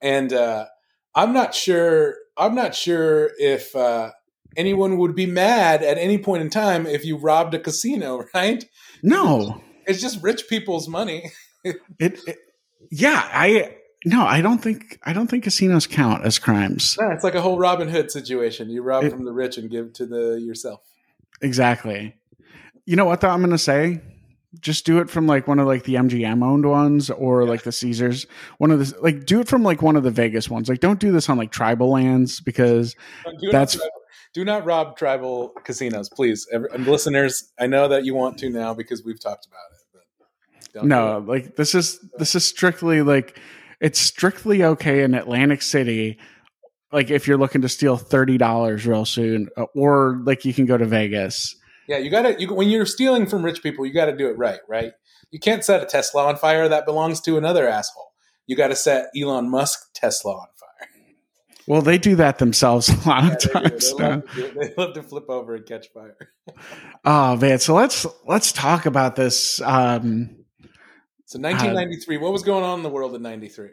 [0.00, 0.66] and uh,
[1.14, 2.16] I'm not sure.
[2.36, 4.12] I'm not sure if uh,
[4.56, 8.64] anyone would be mad at any point in time if you robbed a casino, right?
[9.02, 11.30] No, it's just rich people's money.
[11.64, 12.38] it, it
[12.90, 16.96] yeah, I no, I don't think I don't think casinos count as crimes.
[16.98, 18.70] Yeah, it's like a whole Robin Hood situation.
[18.70, 20.80] You rob it, from the rich and give to the yourself.
[21.42, 22.16] Exactly.
[22.86, 24.00] You know what though I'm going to say?
[24.58, 27.48] Just do it from like one of like the MGM owned ones or yeah.
[27.48, 28.26] like the Caesars.
[28.58, 30.68] One of the like do it from like one of the Vegas ones.
[30.68, 32.96] Like don't do this on like tribal lands because
[33.40, 33.88] do that's not,
[34.34, 36.48] do not rob tribal casinos, please.
[36.50, 39.80] And listeners, I know that you want to now because we've talked about it.
[40.72, 43.38] But no, like this is this is strictly like
[43.80, 46.18] it's strictly okay in Atlantic City.
[46.92, 50.66] Like if you're looking to steal thirty dollars real soon, uh, or like you can
[50.66, 51.56] go to Vegas.
[51.90, 52.40] Yeah, you got to.
[52.40, 54.92] You, when you're stealing from rich people, you got to do it right, right?
[55.32, 58.12] You can't set a Tesla on fire that belongs to another asshole.
[58.46, 60.88] You got to set Elon Musk Tesla on fire.
[61.66, 63.96] Well, they do that themselves a lot yeah, of times.
[63.96, 66.16] They, love they, love to flip over and catch fire.
[67.04, 69.60] oh man, so let's let's talk about this.
[69.60, 70.36] Um,
[71.24, 73.70] so 1993, uh, what was going on in the world in 93?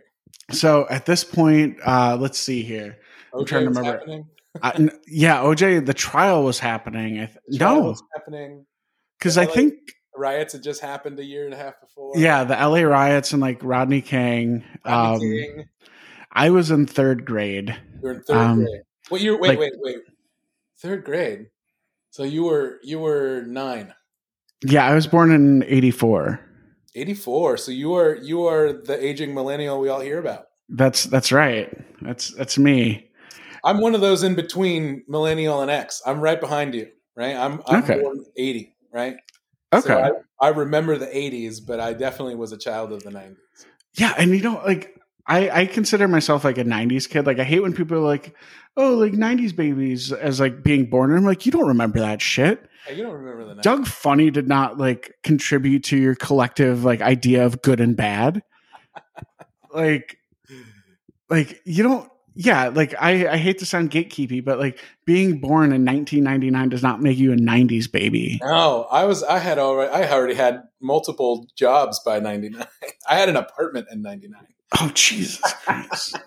[0.53, 2.97] So at this point, uh, let's see here.
[3.31, 4.25] I'm trying to remember.
[4.61, 7.15] I, yeah, OJ, the trial was happening.
[7.15, 8.65] Th- no, was happening
[9.17, 9.75] because I think
[10.15, 12.13] riots had just happened a year and a half before.
[12.15, 14.63] Yeah, the LA riots and like Rodney King.
[14.85, 15.65] Rodney um, King.
[16.31, 17.69] I was in third grade.
[17.95, 18.81] You were in third um, grade.
[19.09, 19.39] What year?
[19.39, 19.97] Wait, like, wait, wait.
[20.79, 21.47] Third grade.
[22.09, 23.93] So you were you were nine.
[24.63, 26.39] Yeah, I was born in '84.
[26.95, 27.57] 84.
[27.57, 30.45] So you are you are the aging millennial we all hear about.
[30.69, 31.71] That's that's right.
[32.01, 33.06] That's that's me.
[33.67, 36.01] I'm one of those in between millennial and X.
[36.05, 37.35] I'm right behind you, right?
[37.35, 37.99] I'm I'm okay.
[37.99, 39.17] born 80, right?
[39.73, 39.87] Okay.
[39.87, 43.35] So I, I remember the 80s, but I definitely was a child of the 90s.
[43.95, 47.25] Yeah, and you know, like I, I consider myself like a 90s kid.
[47.25, 48.33] Like, I hate when people are like,
[48.77, 51.09] oh, like 90s babies as like being born.
[51.09, 52.65] And I'm like, you don't remember that shit.
[52.89, 53.63] You don't remember the 90s.
[53.63, 58.41] Doug Funnie did not like contribute to your collective like idea of good and bad.
[59.73, 60.17] like,
[61.29, 62.09] like you don't.
[62.39, 66.83] Yeah, like I, I hate to sound gatekeepy, but like being born in 1999 does
[66.83, 68.39] not make you a 90s baby.
[68.43, 69.23] No, I was.
[69.23, 69.91] I had already.
[69.91, 72.63] I already had multiple jobs by '99.
[73.09, 74.39] I had an apartment in '99.
[74.79, 76.19] Oh Jesus Christ!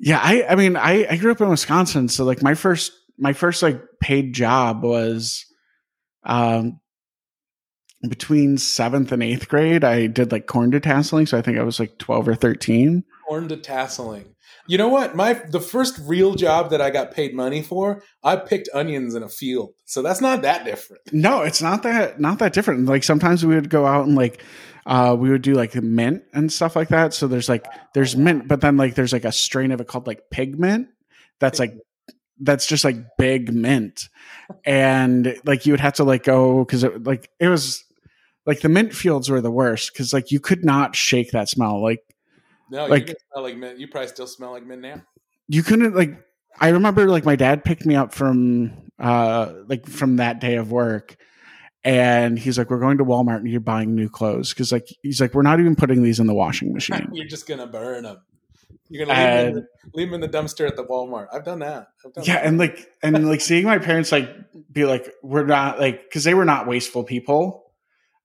[0.00, 0.44] yeah, I.
[0.48, 3.80] I mean, I, I grew up in Wisconsin, so like my first my first like
[4.00, 5.46] paid job was,
[6.24, 6.80] um,
[8.08, 9.84] between seventh and eighth grade.
[9.84, 13.04] I did like corn detasseling, so I think I was like 12 or 13.
[13.28, 14.26] Corn detasseling.
[14.68, 15.14] You know what?
[15.14, 19.22] My the first real job that I got paid money for, I picked onions in
[19.22, 19.74] a field.
[19.84, 21.02] So that's not that different.
[21.12, 22.86] No, it's not that not that different.
[22.86, 24.42] Like sometimes we would go out and like
[24.86, 27.12] uh, we would do like mint and stuff like that.
[27.12, 30.06] So there's like there's mint, but then like there's like a strain of it called
[30.06, 30.88] like pigment
[31.40, 31.74] that's like
[32.40, 34.08] that's just like big mint,
[34.64, 37.84] and like you would have to like go because it like it was
[38.46, 41.82] like the mint fields were the worst because like you could not shake that smell.
[41.82, 42.00] Like
[42.70, 43.78] No, Like- you smell like mint.
[43.78, 45.02] You probably still smell like mint now.
[45.48, 46.20] you couldn't like
[46.58, 50.70] I remember like my dad picked me up from uh like from that day of
[50.72, 51.16] work
[51.84, 55.20] and he's like we're going to Walmart and you're buying new clothes cuz like he's
[55.20, 57.08] like we're not even putting these in the washing machine.
[57.12, 58.18] You're just gonna burn them.
[58.88, 61.26] You're gonna leave, them in the, leave 'em in the dumpster at the Walmart.
[61.32, 61.88] I've done that.
[62.04, 62.46] I've done yeah, that.
[62.46, 64.28] and like and like seeing my parents like
[64.72, 67.65] be like we're not like cuz they were not wasteful people.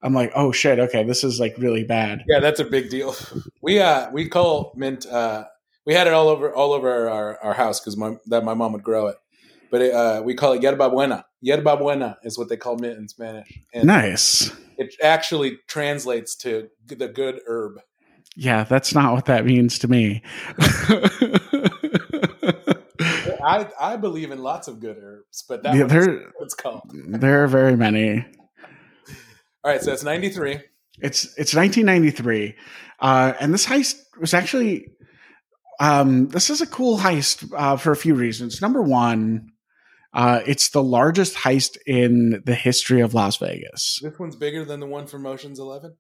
[0.04, 3.16] I'm like, "Oh shit, okay, this is like really bad." yeah, that's a big deal.
[3.62, 5.06] We uh we call mint.
[5.06, 5.46] Uh,
[5.86, 8.74] we had it all over all over our, our house because my that my mom
[8.74, 9.18] would grow it.
[9.70, 11.26] But it, uh, we call it yerba buena.
[11.42, 14.52] Yerba buena is what they call mint in Spanish, and Nice.
[14.78, 17.80] it actually translates to the good herb.
[18.36, 20.24] Yeah, that's not what that means to me.
[23.44, 26.82] I I believe in lots of good herbs, but that Yeah, there what it's called.
[26.94, 28.26] there are very many.
[29.64, 30.60] All right, so it's ninety three.
[31.00, 32.56] It's it's 1993,
[33.00, 34.88] uh, and this heist was actually
[35.80, 38.62] um, this is a cool heist uh, for a few reasons.
[38.62, 39.50] Number one,
[40.14, 44.00] uh, it's the largest heist in the history of Las Vegas.
[44.02, 45.96] This one's bigger than the one from Ocean's Eleven.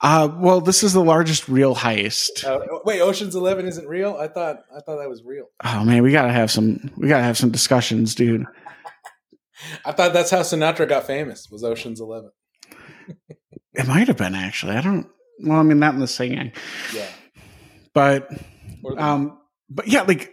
[0.00, 2.44] Uh, well, this is the largest real heist.
[2.44, 4.16] Uh, wait, Ocean's Eleven isn't real.
[4.16, 5.46] I thought I thought that was real.
[5.62, 8.46] Oh man, we gotta have some we gotta have some discussions, dude.
[9.84, 11.48] I thought that's how Sinatra got famous.
[11.50, 12.30] Was Ocean's Eleven?
[13.74, 14.74] It might have been actually.
[14.76, 15.08] I don't.
[15.40, 16.52] Well, I mean, not in the singing,
[16.94, 17.06] Yeah.
[17.94, 18.28] but
[18.82, 19.38] the- um
[19.70, 20.32] but yeah like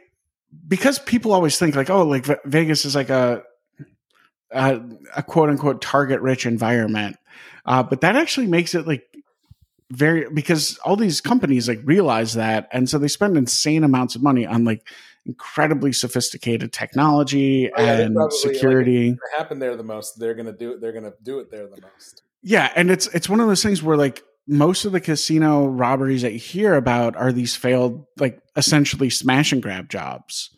[0.67, 3.43] because people always think like oh like vegas is like a
[4.51, 4.79] a,
[5.17, 7.17] a quote unquote target rich environment
[7.65, 9.03] uh but that actually makes it like
[9.91, 14.23] very because all these companies like realize that and so they spend insane amounts of
[14.23, 14.88] money on like
[15.25, 20.19] incredibly sophisticated technology Oh, yeah, and probably, security it happened there the most.
[20.19, 20.81] They're gonna do it.
[20.81, 22.21] They're gonna do it there the most.
[22.47, 26.21] Yeah, and it's it's one of those things where like most of the casino robberies
[26.21, 30.55] that you hear about are these failed like essentially smash and grab jobs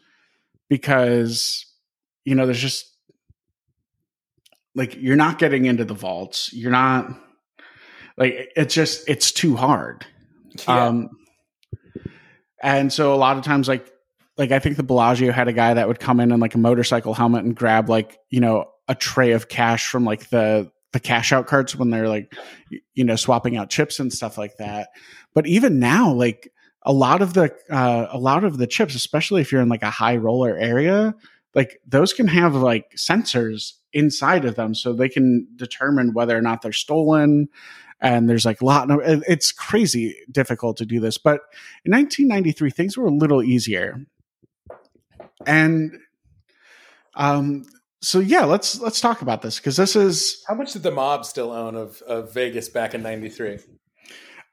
[0.69, 1.65] because
[2.26, 2.86] you know there's just
[4.76, 7.08] like you're not getting into the vaults you're not
[8.17, 10.06] like it's just it's too hard
[10.67, 10.88] Yeah.
[10.88, 11.10] um
[12.62, 13.89] and so a lot of times like
[14.38, 16.60] like i think the bellagio had a guy that would come in in like a
[16.60, 21.00] motorcycle helmet and grab like you know a tray of cash from like the the
[21.00, 22.34] cash out carts when they're like
[22.93, 24.89] you know swapping out chips and stuff like that.
[25.34, 26.52] But even now like
[26.84, 29.84] a lot of the uh, a lot of the chips especially if you're in like
[29.84, 31.13] a high roller area
[31.56, 36.41] like those can have like sensors inside of them so they can determine whether or
[36.41, 37.47] not they're stolen
[38.00, 41.17] and there's like a lot it- it's crazy difficult to do this.
[41.17, 41.41] But
[41.84, 44.06] in 1993 things were a little easier.
[45.45, 45.91] And
[47.15, 47.65] um
[48.02, 51.26] so yeah let's let's talk about this because this is How much did the mob
[51.26, 53.60] still own of, of Vegas back in '93?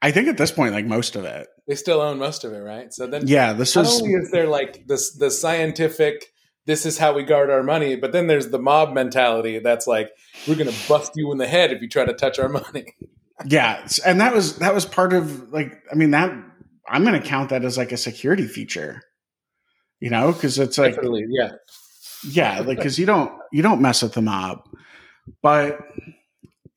[0.03, 2.59] i think at this point like most of it They still own most of it,
[2.59, 2.93] right?
[2.93, 6.27] So then, yeah this not was only is there like this the scientific,
[6.67, 10.11] this is how we guard our money, but then there's the mob mentality that's like
[10.47, 12.87] we're gonna bust you in the head if you try to touch our money.
[13.47, 16.31] yeah and that was that was part of like i mean that
[16.89, 19.03] i'm gonna count that as like a security feature
[19.99, 21.51] you know because it's like Definitely, yeah.
[22.27, 24.63] Yeah like because you don't you don't mess with the mob
[25.43, 25.79] but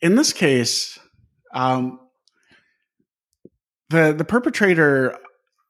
[0.02, 1.00] in this case
[1.54, 2.00] um
[3.90, 5.18] the the perpetrator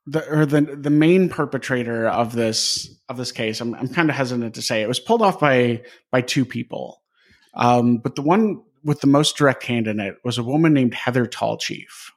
[0.06, 4.16] the or the the main perpetrator of this of this case i'm, I'm kind of
[4.16, 7.02] hesitant to say it was pulled off by by two people
[7.54, 10.94] um but the one with the most direct hand in it was a woman named
[10.94, 12.12] heather tallchief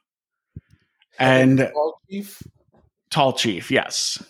[1.21, 2.43] and Paul Chief.
[3.09, 4.23] Tall Chief, yes.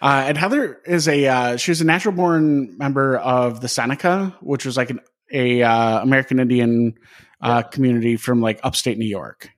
[0.00, 4.36] Uh, and Heather is a uh, she was a natural born member of the Seneca,
[4.40, 5.00] which was like an
[5.32, 6.94] a uh, American Indian
[7.40, 9.50] uh, community from like upstate New York.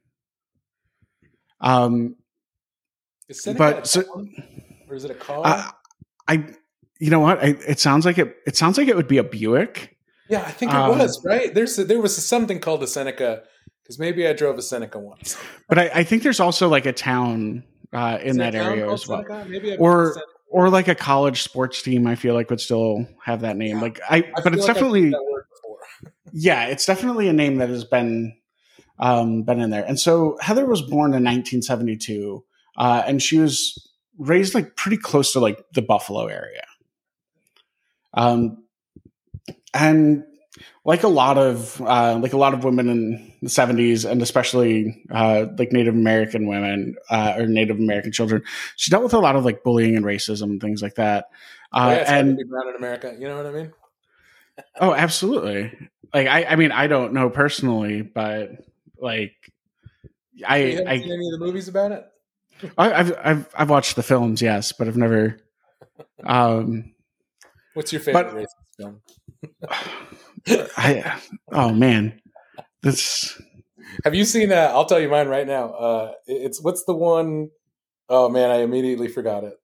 [1.60, 2.16] Um,
[3.28, 4.04] Is Seneca But so-
[4.88, 5.42] or is it a car?
[5.44, 5.70] I,
[6.28, 6.46] I,
[6.98, 7.38] you know what?
[7.38, 8.36] I, it sounds like it.
[8.46, 9.96] It sounds like it would be a Buick.
[10.28, 11.52] yeah, I think it um, was right.
[11.54, 13.42] There's a, there was something called a Seneca
[13.82, 15.36] because maybe I drove a Seneca once.
[15.68, 17.64] But I, I think there's also like a town
[17.96, 19.24] uh, in Is that area as well,
[19.78, 20.16] Or-
[20.48, 22.06] or like a college sports team.
[22.06, 23.76] I feel like would still have that name.
[23.76, 23.82] Yeah.
[23.82, 26.12] Like I, I but it's like definitely used that word before.
[26.32, 28.36] yeah, it's definitely a name that has been
[28.98, 29.84] um, been in there.
[29.84, 32.44] And so Heather was born in 1972,
[32.78, 36.64] uh, and she was raised like pretty close to like the Buffalo area.
[38.14, 38.64] Um,
[39.74, 40.24] and
[40.84, 45.04] like a lot of uh, like a lot of women in the 70s, and especially
[45.10, 48.42] uh, like Native American women uh, or Native American children,
[48.76, 51.26] she dealt with a lot of like bullying and racism and things like that.
[51.72, 53.14] Oh, Uh, yeah, to and be brown in America.
[53.18, 53.72] You know what I mean?
[54.80, 55.72] Oh, absolutely.
[56.14, 58.50] Like I, I mean, I don't know personally, but
[58.98, 59.34] like
[60.46, 62.06] I, you haven't I, seen any of the movies about it?
[62.78, 65.38] I I've, I've, I've watched the films, yes, but I've never.
[66.24, 66.94] Um,
[67.74, 69.00] What's your favorite But- racist film?
[70.76, 71.20] I,
[71.52, 72.20] oh man,
[72.82, 73.40] this.
[74.04, 74.52] Have you seen?
[74.52, 75.70] Uh, I'll tell you mine right now.
[75.70, 77.50] Uh, it's what's the one
[78.08, 79.54] oh man, I immediately forgot it.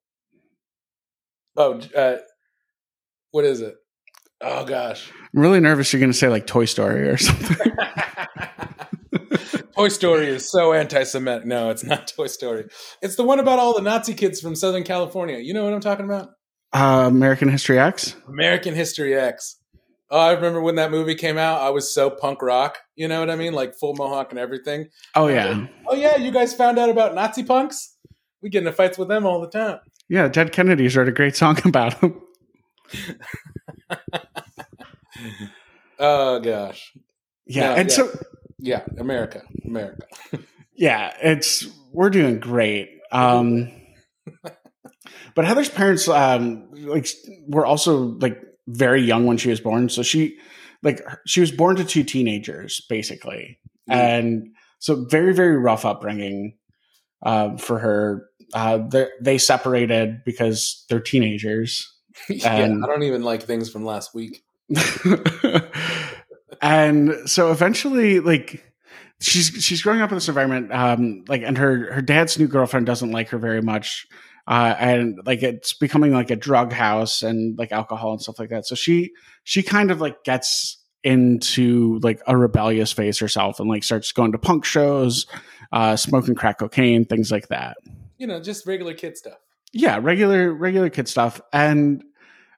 [1.56, 2.16] Oh, uh,
[3.30, 3.74] what is it?
[4.40, 5.92] Oh gosh, I'm really nervous.
[5.92, 7.56] You're going to say like Toy Story or something.
[9.76, 11.46] Toy Story is so anti-Semitic.
[11.46, 12.66] No, it's not Toy Story.
[13.00, 15.38] It's the one about all the Nazi kids from Southern California.
[15.38, 16.30] You know what I'm talking about?
[16.72, 18.16] Uh, American History X.
[18.26, 19.56] American History X.
[20.14, 21.62] Oh, I remember when that movie came out.
[21.62, 22.78] I was so punk rock.
[22.96, 23.54] You know what I mean?
[23.54, 24.90] Like full mohawk and everything.
[25.14, 27.96] Oh yeah, Oh yeah, you guys found out about Nazi punks?
[28.42, 29.78] We get into fights with them all the time.
[30.08, 30.28] yeah.
[30.28, 32.20] Dead Kennedys wrote a great song about him.
[35.98, 36.92] Oh gosh.
[37.46, 37.94] Yeah, No, and yeah.
[37.94, 38.18] so
[38.58, 39.42] Yeah, America.
[39.64, 40.06] America.
[40.74, 42.88] yeah, it's we're doing great.
[43.12, 43.70] Um,
[45.34, 47.06] but Heather's parents, um, like,
[47.46, 49.88] were also like very young when she was born.
[49.88, 50.36] So she,
[50.82, 54.16] like, she was born to two teenagers, basically, Yeah.
[54.16, 54.48] and
[54.78, 56.56] so very very rough upbringing
[57.24, 58.26] uh, for her.
[58.54, 61.88] Uh, they they separated because they're teenagers.
[62.28, 64.42] yeah, And- I don't even like things from last week.
[66.60, 68.64] and so eventually like
[69.20, 72.86] she's she's growing up in this environment um like and her her dad's new girlfriend
[72.86, 74.06] doesn't like her very much
[74.46, 78.50] uh and like it's becoming like a drug house and like alcohol and stuff like
[78.50, 78.66] that.
[78.66, 79.12] So she
[79.44, 84.32] she kind of like gets into like a rebellious phase herself and like starts going
[84.32, 85.26] to punk shows
[85.72, 87.76] uh smoking crack cocaine things like that.
[88.18, 89.38] You know, just regular kid stuff.
[89.72, 91.40] yeah regular regular kid stuff.
[91.52, 92.04] And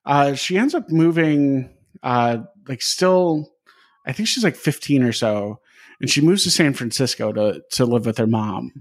[0.07, 1.71] uh she ends up moving
[2.03, 3.51] uh like still
[4.07, 5.61] i think she's like 15 or so
[6.01, 8.73] and she moves to san francisco to to live with her mom.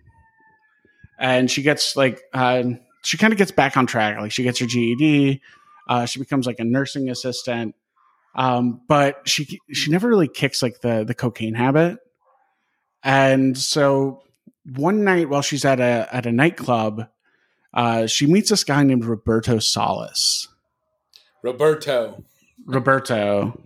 [1.20, 2.64] And she gets like uh
[3.04, 5.40] she kind of gets back on track like she gets her ged
[5.88, 7.76] uh she becomes like a nursing assistant
[8.36, 12.00] um but she she never really kicks like the the cocaine habit
[13.04, 14.22] and so
[14.76, 17.08] one night while she's at a at a nightclub
[17.74, 20.48] uh, she meets this guy named Roberto Salas.
[21.42, 22.24] Roberto.
[22.66, 23.60] Roberto.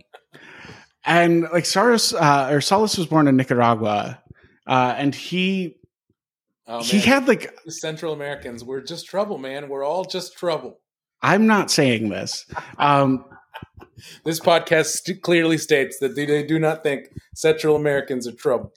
[1.04, 4.22] And like Salas, uh, or Salas was born in Nicaragua,
[4.66, 5.76] uh, and he
[6.68, 8.62] Oh, he had like The Central Americans.
[8.62, 9.68] We're just trouble, man.
[9.70, 10.80] We're all just trouble.
[11.22, 12.46] I'm not saying this,
[12.78, 13.24] um,
[14.24, 18.72] This podcast st- clearly states that they, they do not think Central Americans are trouble.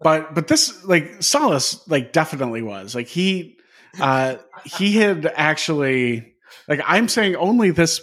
[0.00, 3.56] but but this like Salas like definitely was like he
[4.00, 6.34] uh, he had actually
[6.68, 8.00] like I'm saying only this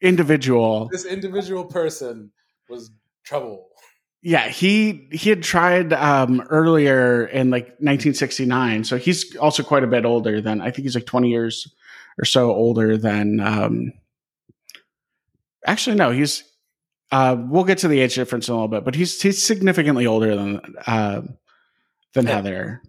[0.00, 2.32] individual This individual person
[2.68, 2.90] was
[3.24, 3.68] trouble.
[4.22, 9.86] Yeah, he he had tried um, earlier in like 1969, so he's also quite a
[9.86, 11.66] bit older than I think he's like 20 years
[12.18, 13.40] or so older than.
[13.40, 13.92] Um,
[15.66, 16.44] actually, no, he's.
[17.12, 20.06] Uh, we'll get to the age difference in a little bit, but he's he's significantly
[20.06, 21.22] older than uh,
[22.14, 22.34] than Yeah.
[22.34, 22.82] Heather.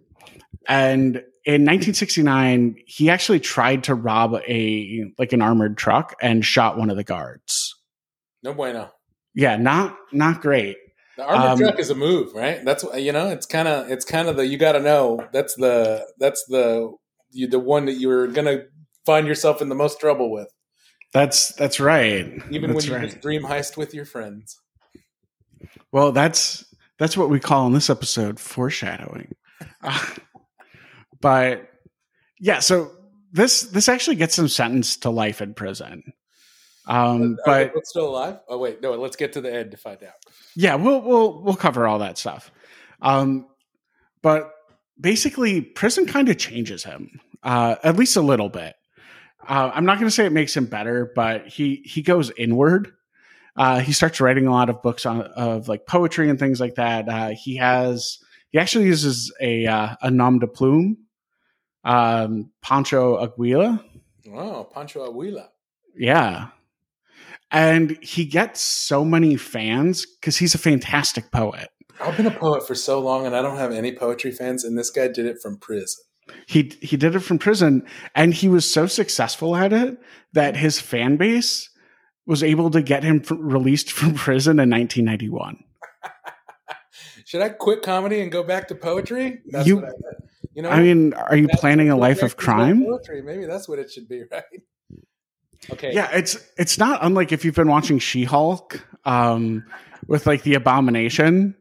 [0.68, 6.78] And in 1969, he actually tried to rob a like an armored truck and shot
[6.78, 7.74] one of the guards.
[8.42, 8.92] No bueno.
[9.34, 10.76] Yeah, not not great.
[11.16, 12.64] The armored Um, truck is a move, right?
[12.64, 13.28] That's what you know.
[13.28, 15.26] It's kind of it's kind of the you got to know.
[15.32, 16.90] That's the that's the
[17.30, 18.62] you, the one that you're gonna
[19.04, 20.48] find yourself in the most trouble with,
[21.12, 22.26] That's that's right.
[22.50, 23.10] even that's when you right.
[23.10, 24.58] just dream heist with your friends.
[25.92, 26.64] Well, that's
[26.98, 29.34] that's what we call in this episode foreshadowing.
[29.82, 30.06] Uh,
[31.20, 31.68] but
[32.38, 32.90] yeah, so
[33.32, 36.12] this this actually gets him sentenced to life in prison.
[36.86, 38.40] Um, but both still alive?
[38.48, 38.92] Oh wait, no.
[38.94, 40.14] Let's get to the end to find out.
[40.56, 42.50] yeah, we'll we'll we'll cover all that stuff.
[43.00, 43.46] Um,
[44.22, 44.52] but
[45.00, 48.74] basically, prison kind of changes him, uh, at least a little bit.
[49.46, 52.92] Uh, I'm not going to say it makes him better, but he he goes inward.
[53.56, 56.76] Uh, he starts writing a lot of books on of like poetry and things like
[56.76, 57.08] that.
[57.08, 58.18] Uh, he has
[58.50, 60.96] he actually uses a uh, a nom de plume,
[61.84, 63.84] um, Pancho Aguila.
[64.32, 65.48] Oh, Pancho Aguila.
[65.96, 66.48] Yeah.
[67.52, 71.68] And he gets so many fans because he's a fantastic poet.
[72.00, 74.64] I've been a poet for so long, and I don't have any poetry fans.
[74.64, 76.02] And this guy did it from prison.
[76.46, 77.84] He he did it from prison,
[78.14, 79.98] and he was so successful at it
[80.32, 81.68] that his fan base
[82.26, 85.62] was able to get him released from prison in 1991.
[87.26, 89.40] Should I quit comedy and go back to poetry?
[89.50, 89.90] That's You- what I.
[90.54, 92.84] You know, I mean, are you planning a life of makes me love crime?
[92.84, 93.22] Poetry.
[93.22, 94.42] Maybe that's what it should be, right?
[95.70, 95.92] Okay.
[95.92, 99.64] Yeah, it's it's not unlike if you've been watching She-Hulk um,
[100.06, 101.54] with like the Abomination,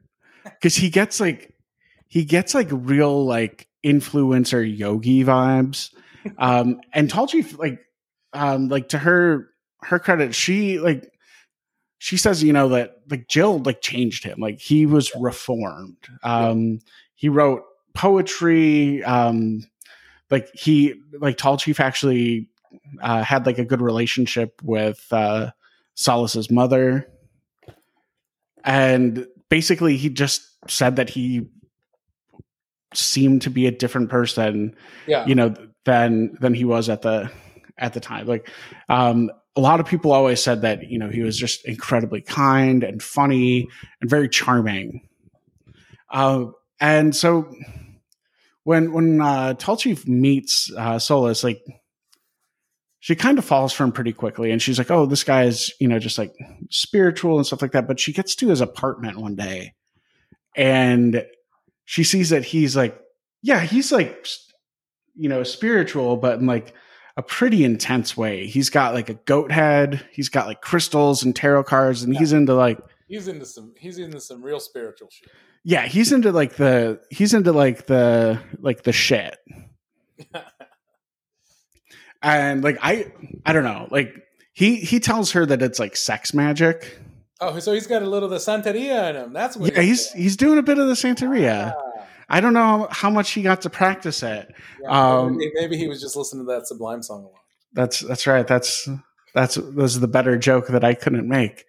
[0.44, 1.54] because he gets like
[2.08, 5.94] he gets like real like influencer yogi vibes,
[6.38, 7.80] um, and Tallchief like
[8.34, 9.50] um, like to her
[9.84, 11.12] her credit, she like
[12.00, 15.98] she says you know that like Jill like changed him, like he was reformed.
[16.24, 16.80] Um,
[17.14, 17.62] He wrote
[17.94, 19.04] poetry.
[19.04, 19.64] Um,
[20.32, 22.50] like he like Tallchief actually
[23.02, 25.52] uh, had like a good relationship with uh,
[25.96, 27.08] Solis's mother,
[28.64, 31.48] and basically he just said that he
[32.94, 34.76] seemed to be a different person,
[35.08, 35.26] Yeah.
[35.26, 35.56] you know,
[35.86, 37.32] than than he was at the
[37.78, 38.28] at the time.
[38.28, 38.50] Like
[38.90, 42.84] um, a lot of people always said that you know he was just incredibly kind
[42.84, 43.68] and funny
[44.02, 45.08] and very charming.
[46.10, 46.46] Uh,
[46.80, 47.52] and so
[48.64, 51.64] when when uh, Tallchief meets uh, Solis, like
[53.02, 55.74] she kind of falls for him pretty quickly, and she's like, "Oh, this guy is
[55.80, 56.34] you know just like
[56.70, 59.74] spiritual and stuff like that." But she gets to his apartment one day,
[60.56, 61.26] and
[61.86, 62.98] she sees that he's like,
[63.42, 64.26] yeah, he's like,
[65.16, 66.74] you know, spiritual, but in like
[67.18, 68.46] a pretty intense way.
[68.46, 70.06] He's got like a goat head.
[70.12, 73.74] He's got like crystals and tarot cards, and he's into like He's into some.
[73.78, 75.30] He's into some real spiritual shit.
[75.66, 79.38] yeah, he's into like the he's into like the like the shit.
[82.22, 83.12] and like I
[83.46, 84.14] I don't know, like
[84.54, 87.00] he he tells her that it's like sex magic.
[87.40, 89.34] Oh, so he's got a little of the Santeria in him.
[89.34, 89.74] That's what.
[89.74, 91.74] Yeah, he's he's doing a bit of the Santeria.
[91.76, 94.54] Ah, I don't know how much he got to practice it.
[94.82, 97.42] yeah, Um, maybe, maybe he was just listening to that Sublime song a lot.
[97.74, 98.46] That's that's right.
[98.48, 98.88] That's
[99.34, 101.66] that's this is the better joke that I couldn't make.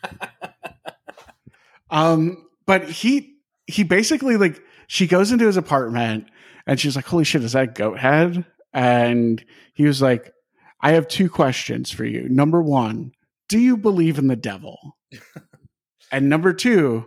[1.90, 3.34] um, but he
[3.66, 6.26] he basically like she goes into his apartment
[6.66, 8.44] and she's like, "Holy shit, is that goat head?"
[8.78, 10.32] And he was like,
[10.80, 12.28] "I have two questions for you.
[12.28, 13.12] Number one,
[13.48, 14.96] do you believe in the devil?
[16.12, 17.06] and number two,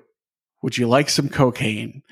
[0.61, 2.03] would you like some cocaine?"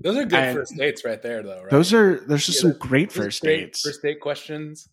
[0.00, 1.62] Those are good and- first dates right there, though.
[1.62, 1.70] Right?
[1.70, 3.82] Those are there's just Yeah, some great first great dates.
[3.82, 4.88] First date questions.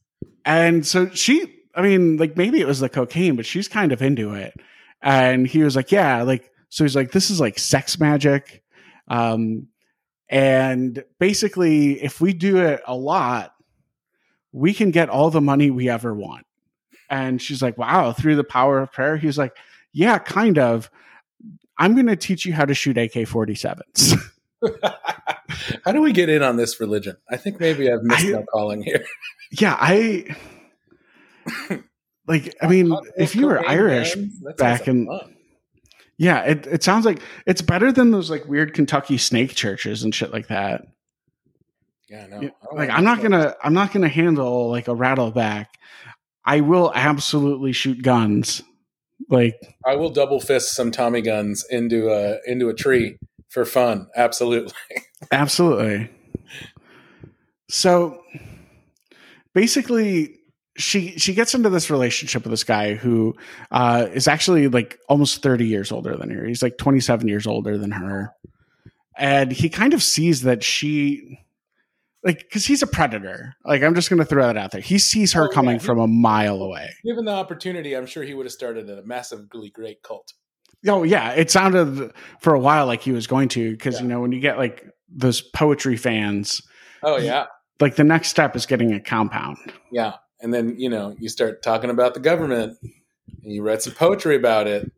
[0.46, 4.02] And so she, I mean, like maybe it was the cocaine, but she's kind of
[4.02, 4.54] into it.
[5.02, 8.64] And he was like, yeah, like, so he's like, this is like sex magic.
[9.10, 9.68] Um,
[10.30, 13.54] and basically, if we do it a lot,
[14.52, 16.46] we can get all the money we ever want.
[17.10, 19.18] And she's like, wow, through the power of prayer.
[19.18, 19.56] He's like,
[19.92, 20.90] yeah, kind of.
[21.78, 24.16] I'm going to teach you how to shoot AK 47s.
[25.86, 27.18] How do we get in on this religion?
[27.30, 29.04] I think maybe I've missed I- my calling here.
[29.52, 30.36] yeah, I
[32.28, 34.16] like, I mean, if you were Irish
[34.58, 35.36] back in- fun.
[36.24, 40.16] Yeah, it, it sounds like it's better than those like weird Kentucky snake churches and
[40.16, 40.88] shit like that.
[42.10, 42.50] Yeah, no.
[42.72, 45.66] Like I'm not gonna I'm not gonna handle like a rattleback.
[46.46, 48.62] I will absolutely shoot guns.
[49.30, 49.56] Like
[49.86, 53.18] I will double fist some Tommy guns into a into a tree
[53.50, 54.08] for fun.
[54.16, 54.74] Absolutely.
[55.34, 56.10] absolutely.
[57.68, 58.24] So
[59.54, 60.40] basically
[60.76, 63.36] she she gets into this relationship with this guy who
[63.72, 66.46] uh, is actually like almost 30 years older than her.
[66.46, 68.32] He's like 27 years older than her.
[69.18, 71.40] And he kind of sees that she
[72.24, 73.54] like because he's a predator.
[73.64, 74.82] Like I'm just gonna throw that out there.
[74.82, 76.90] He sees her Oh, coming from a mile away.
[77.04, 80.34] Given the opportunity, I'm sure he would have started a massively great cult.
[80.88, 82.12] Oh yeah, it sounded
[82.42, 84.02] for a while like he was going to because Yeah.
[84.02, 86.62] you know when you get like those poetry fans,
[87.04, 87.46] Oh yeah,
[87.80, 89.58] like the next step is getting a compound.
[89.92, 90.14] yeah.
[90.44, 94.36] And then you know you start talking about the government, and you write some poetry
[94.36, 94.92] about it.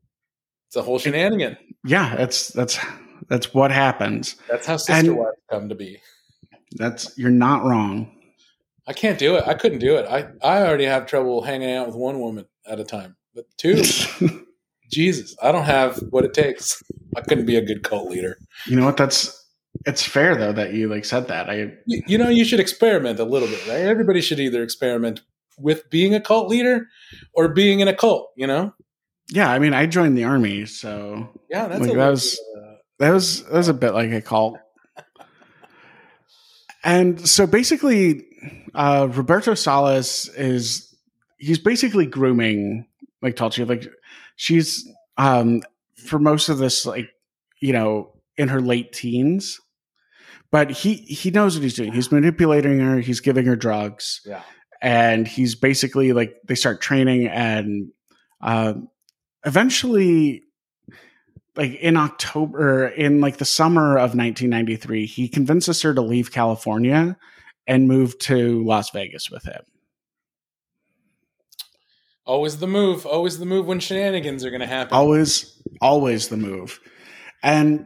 [0.68, 1.56] It's a whole shenanigan.
[1.86, 2.78] Yeah, that's that's
[3.30, 4.36] that's what happens.
[4.50, 6.02] That's how sister And- wives come to be.
[6.78, 8.12] That's you're not wrong.
[8.88, 9.48] I can't do it.
[9.48, 10.06] I couldn't do it.
[10.08, 13.16] I, I already have trouble hanging out with one woman at a time.
[13.34, 13.82] But two,
[14.92, 16.84] Jesus, I don't have what it takes.
[17.16, 18.38] I couldn't be a good cult leader.
[18.68, 18.98] You know what?
[18.98, 19.44] That's
[19.86, 21.50] it's fair though that you like said that.
[21.50, 23.80] I You, you know, you should experiment a little bit, right?
[23.80, 25.22] Everybody should either experiment
[25.58, 26.88] with being a cult leader
[27.34, 28.74] or being in a cult, you know?
[29.30, 33.10] yeah, I mean, I joined the army, so Yeah, that's Like, that was- uh, that
[33.12, 34.58] was that was a bit like a cult.
[36.84, 38.26] And so basically,
[38.74, 40.96] uh, Roberto Salas is
[41.38, 42.86] he's basically grooming
[43.22, 43.66] like Tulsi.
[43.66, 43.88] Like
[44.36, 44.88] she's
[45.18, 45.64] um
[45.96, 47.10] for most of this, like
[47.60, 49.60] you know, in her late teens.
[50.52, 51.92] But he he knows what he's doing.
[51.92, 53.00] He's manipulating her.
[53.00, 54.22] He's giving her drugs.
[54.26, 54.44] yeah.
[54.86, 57.92] And he's basically like they start training and
[58.42, 58.88] um
[59.44, 60.44] eventually
[61.56, 67.18] like in october in like the summer of 1993 he convinces her to leave california
[67.66, 69.62] and move to las vegas with him
[72.28, 73.06] Always the move.
[73.06, 74.96] Always the move when shenanigans are going to happen.
[74.96, 76.80] always always the move
[77.44, 77.86] and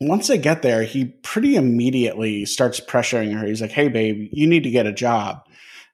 [0.00, 4.46] once they get there he pretty immediately starts pressuring her he's like hey babe you
[4.46, 5.45] need to get a job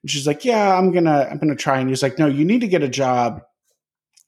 [0.02, 2.60] and she's like yeah i'm gonna i'm gonna try and he's like no you need
[2.60, 3.40] to get a job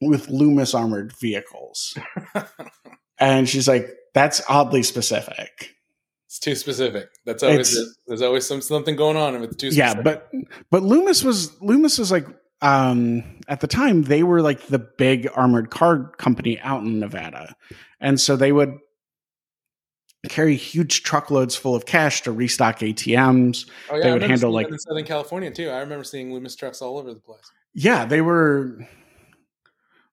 [0.00, 1.96] with loomis armored vehicles
[3.18, 5.70] and she's like that's oddly specific
[6.26, 7.08] It's too specific.
[7.26, 7.88] That's always it.
[8.06, 10.04] There's always some something going on if it's too yeah specific.
[10.04, 10.30] but
[10.70, 12.26] but loomis was loomis was like
[12.60, 17.54] um at the time they were like the big armored car company out in nevada
[18.00, 18.74] and so they would
[20.28, 24.68] carry huge truckloads full of cash to restock atms oh, yeah, they would handle, like-
[24.68, 25.68] in Southern California too.
[25.70, 27.50] I remember seeing Loomis trucks all over the place.
[27.74, 28.78] yeah they were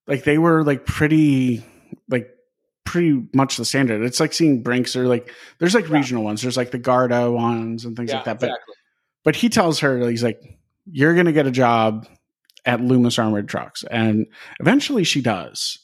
[0.07, 1.63] like they were like pretty
[2.09, 2.29] like
[2.83, 5.95] pretty much the standard it's like seeing brinks or like there's like Yeah.
[5.97, 8.75] regional ones there's like the garda ones and things yeah, like that but exactly.
[9.23, 10.41] but he tells her he's like
[10.91, 12.07] you're gonna get a job
[12.65, 14.25] at loomis armored trucks and
[14.59, 15.79] eventually she does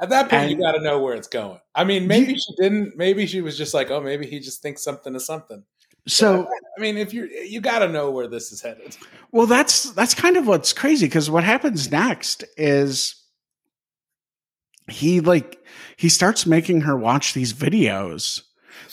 [0.00, 1.60] At that point, you got to know where it's going.
[1.74, 2.96] I mean, maybe You- she didn't.
[2.96, 5.62] Maybe she was just like, oh, maybe he just thinks something is something.
[6.08, 8.96] so I mean, if you're, you got to know where this is headed.
[9.32, 13.22] well that's that's kind of what's crazy because what happens next is
[14.88, 15.58] he like
[15.96, 18.42] he starts making her watch these videos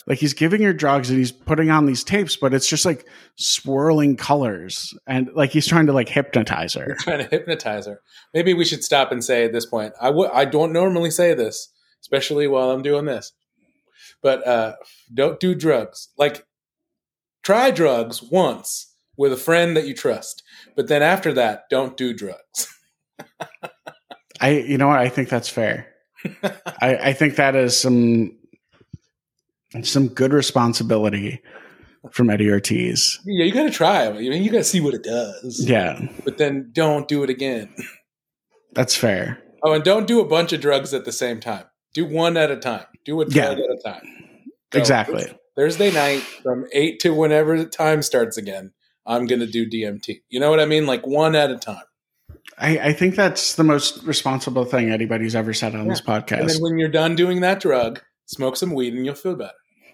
[0.08, 3.08] like he's giving her drugs and he's putting on these tapes but it's just like
[3.36, 8.02] swirling colors and like he's trying to like hypnotize her trying to hypnotize her.
[8.34, 9.94] Maybe we should stop and say at this point.
[10.02, 10.32] I would.
[10.32, 11.70] I don't normally say this,
[12.02, 13.34] especially while I'm doing this.
[14.22, 14.76] But uh,
[15.14, 16.10] don't do drugs.
[16.18, 16.46] Like,
[17.44, 20.44] try drugs once with a friend that you trust,
[20.76, 22.68] but then after that, don't do drugs.
[24.42, 25.88] i you know what i think that's fair
[26.82, 28.36] I, I think that is some
[29.82, 31.42] some good responsibility
[32.12, 33.20] from Eddie Ortiz.
[33.26, 34.04] yeah, you got to try.
[34.06, 34.10] it.
[34.10, 35.64] I mean, you got to see what it does.
[35.66, 37.74] Yeah, But then don't do it again.
[38.74, 39.42] that's fair.
[39.64, 41.64] Oh, and don't do a bunch of drugs at the same time.
[41.94, 42.86] Do one at a time.
[43.06, 43.46] Do a Yeah.
[43.54, 44.02] drug at a time.
[44.72, 45.26] Go, Exactly.
[45.56, 48.74] Thursday night from eight to whenever the time starts again.
[49.06, 50.22] I'm gonna do DMT.
[50.30, 50.86] You know what I mean?
[50.86, 51.84] Like one at a time.
[52.58, 56.40] I, I think that's the most responsible thing anybody's ever said on this podcast.
[56.42, 59.52] And then when you're done doing that drug, smoke some weed and you'll feel better.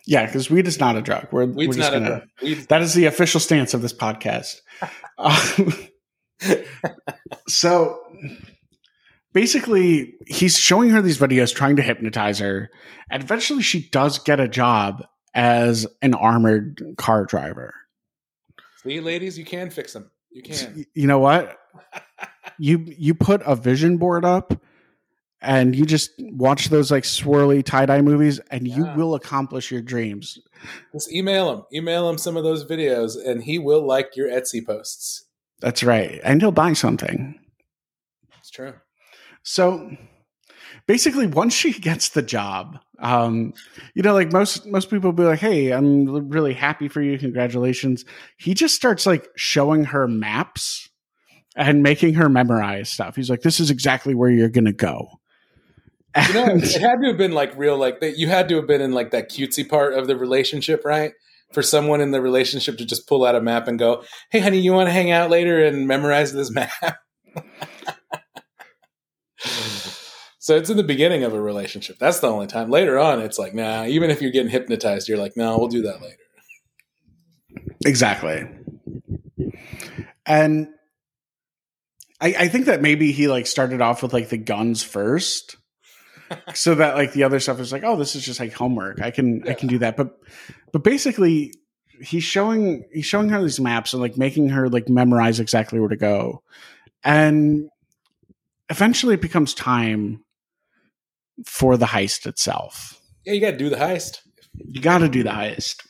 [0.09, 1.27] Yeah, because weed is not a drug.
[1.31, 2.65] We're, Weed's we're just not gonna.
[2.69, 4.55] That is the official stance of this podcast.
[5.21, 5.73] Um,
[7.49, 7.99] so
[9.33, 12.69] basically, he's showing her these videos, trying to hypnotize her,
[13.11, 15.03] and eventually, she does get a job
[15.33, 17.73] as an armored car driver.
[18.81, 20.09] see, ladies, you can fix them.
[20.31, 20.85] You can.
[20.93, 21.57] you know what
[22.57, 24.53] you you put a vision board up
[25.41, 30.37] and you just watch those like swirly tie-dye movies and you will accomplish your dreams
[30.93, 31.63] Just email him.
[31.73, 35.25] Email him some of those videos, and he will like your Etsy posts.
[35.61, 37.39] that's right and he'll buy something
[38.39, 38.73] It's true.
[39.43, 39.89] so
[40.87, 43.53] basically once she gets the job um
[43.93, 48.03] you know like most most people be like hey i'm really happy for you congratulations
[48.37, 50.89] he just starts like showing her maps
[51.55, 55.18] and making her memorize stuff he's like this is exactly where you're gonna go
[56.17, 58.17] You know, it had to have been like real, like that.
[58.17, 61.13] You had to have been in like that cutesy part of the relationship, right?
[61.53, 64.59] For someone in the relationship to just pull out a map and go, "Hey, honey,
[64.59, 66.99] you want to hang out later and memorize this map?"
[70.39, 71.97] so it's in the beginning of a relationship.
[71.99, 72.69] That's the only time.
[72.69, 73.85] Later on, it's like, nah.
[73.85, 76.15] Even if you're getting hypnotized, you're like, no, we'll do that later.
[77.85, 78.47] Exactly.
[80.25, 80.67] And
[82.21, 85.57] I, I think that maybe he like started off with like the guns first.
[86.53, 89.01] So that like the other stuff is like, oh, this is just like homework.
[89.01, 89.97] I can I can do that.
[89.97, 90.17] But
[90.71, 91.53] but basically
[92.01, 95.89] he's showing he's showing her these maps and like making her like memorize exactly where
[95.89, 96.41] to go
[97.03, 97.69] and
[98.69, 100.23] eventually it becomes time
[101.45, 104.19] for the heist itself Yeah, you got to do the heist.
[104.55, 105.85] you got to do the heist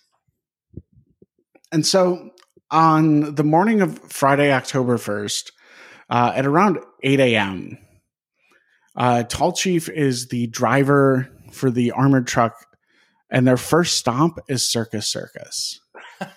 [1.72, 2.32] and so
[2.72, 5.52] on the morning of friday october 1st
[6.10, 7.78] uh, at around 8 a.m
[9.00, 12.66] uh, tallchief is the driver for the armored truck
[13.32, 15.80] and their first stop is circus circus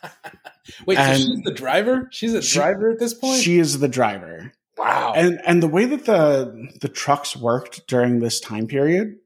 [0.86, 2.08] Wait, so she's the driver?
[2.12, 3.42] She's a She- driver at this point?
[3.42, 5.12] she is the driver wow.
[5.14, 9.16] and and the way that the the trucks worked during this time period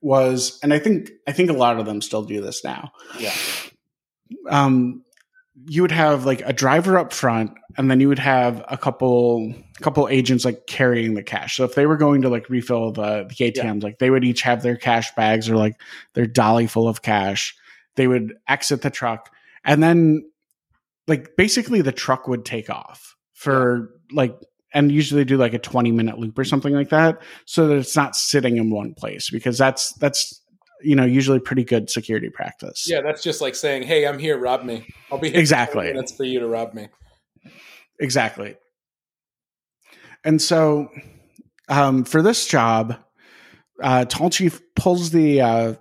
[0.00, 3.32] was and i think i think a lot of them still do this now yeah.
[4.48, 5.02] um
[5.68, 9.52] you would have like a driver up front and then you would have a couple
[9.80, 11.56] couple agents like carrying the cash.
[11.56, 14.42] So if they were going to like refill the the atms like they would each
[14.42, 15.80] have their cash bags or like
[16.14, 17.54] their dolly full of cash.
[17.96, 19.32] They would exit the truck
[19.64, 20.30] and then
[21.06, 24.38] like basically the truck would take off for like
[24.72, 27.96] and usually do like a 20 minute loop or something like that so that it's
[27.96, 30.42] not sitting in one place because that's that's
[30.86, 34.38] you know usually pretty good security practice Yeah, that's just like saying, "Hey, I'm here.
[34.38, 34.86] Rob me.
[35.10, 35.40] I'll be here.
[35.40, 35.92] Exactly.
[35.92, 36.88] That's for you to rob me."
[37.98, 38.56] Exactly.
[40.24, 40.88] And so
[41.68, 42.96] um, for this job,
[43.82, 45.74] uh, Tallchief pulls the uh,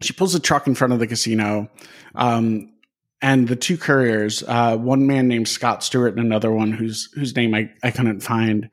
[0.00, 1.70] she pulls the truck in front of the casino,
[2.14, 2.72] um,
[3.20, 7.36] and the two couriers, uh, one man named Scott Stewart and another one whose whose
[7.36, 8.70] name I, I couldn't find.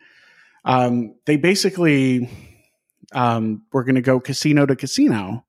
[0.65, 2.29] Um, they basically
[3.13, 5.45] um, we're going to go casino to casino,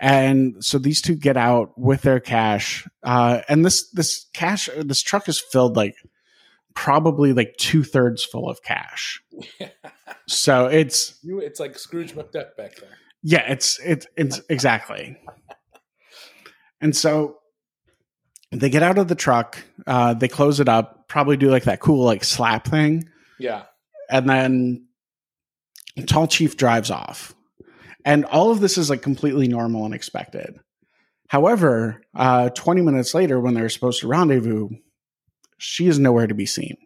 [0.00, 5.02] and so these two get out with their cash, uh, and this this cash this
[5.02, 5.94] truck is filled like
[6.74, 9.22] probably like two thirds full of cash.
[10.28, 12.90] So it's you, it's like Scrooge McDuck back there.
[13.22, 15.16] yeah, it's it's it's exactly.
[16.80, 17.36] And so
[18.50, 21.78] they get out of the truck, uh, they close it up, probably do like that
[21.80, 23.08] cool like slap thing,
[23.38, 23.64] Yeah.
[24.10, 24.85] and then
[25.98, 27.34] Tallchief drives off.
[28.04, 30.58] And all of this is like completely normal and expected.
[31.28, 34.68] However, uh, 20 minutes later, when they're supposed to rendezvous,
[35.58, 36.76] she is nowhere to be seen.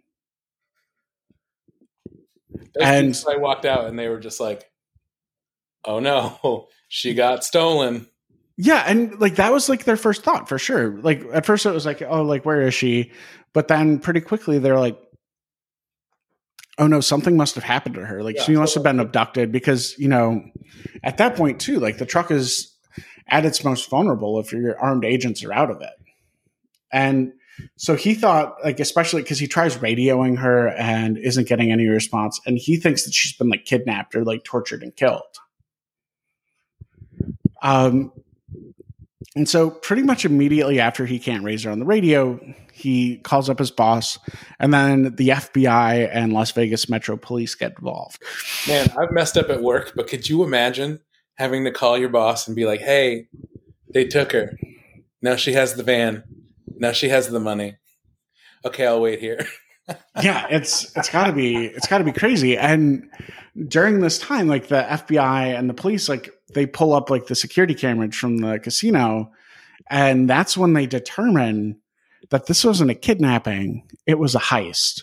[2.80, 4.64] And And- I walked out, and they were just like,
[5.84, 8.06] "Oh no, she got stolen."
[8.56, 10.98] Yeah, and like that was like their first thought for sure.
[11.00, 13.10] Like at first it was like, oh, like where is she?
[13.54, 14.98] But then pretty quickly they're like,
[16.80, 18.22] oh no, something must have happened to her.
[18.24, 20.42] Like Yeah, she must have been abducted because you know,
[21.04, 22.74] at that point too, like the truck is
[23.28, 25.92] at its most vulnerable if your armed agents are out of it.
[26.92, 27.34] And
[27.76, 32.40] so he thought, like, especially because he tries radioing her and isn't getting any response,
[32.46, 35.22] and he thinks that she's been like kidnapped or like tortured and killed.
[37.62, 38.12] Um,
[39.36, 42.40] and so, pretty much immediately after he can't raise her on the radio,
[42.72, 44.18] he calls up his boss,
[44.58, 48.20] and then the FBI and Las Vegas Metro Police get involved.
[48.66, 50.98] Man, I've messed up at work, but could you imagine
[51.36, 53.28] having to call your boss and be like, "Hey,
[53.88, 54.58] they took her.
[55.22, 56.24] Now she has the van.
[56.76, 57.76] Now she has the money.
[58.64, 59.46] Okay, I'll wait here."
[60.22, 62.56] yeah, it's it's got to be it's got to be crazy.
[62.56, 63.08] And
[63.68, 67.34] during this time, like the FBI and the police, like they pull up like the
[67.34, 69.32] security cameras from the casino,
[69.90, 71.78] and that's when they determine
[72.30, 75.02] that this wasn't a kidnapping; it was a heist.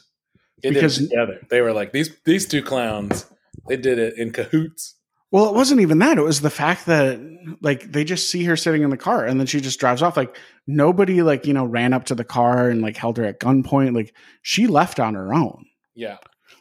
[0.63, 1.39] They Because- together.
[1.49, 3.25] They were like these these two clowns.
[3.67, 4.95] They did it in cahoots.
[5.32, 6.17] Well, it wasn't even that.
[6.17, 7.19] It was the fact that
[7.61, 10.15] like they just see her sitting in the car and then she just drives off.
[10.15, 13.39] Like nobody like, you know, ran up to the car and like held her at
[13.39, 13.93] gunpoint.
[13.93, 15.65] Like she left on her own.
[15.95, 16.17] Yeah.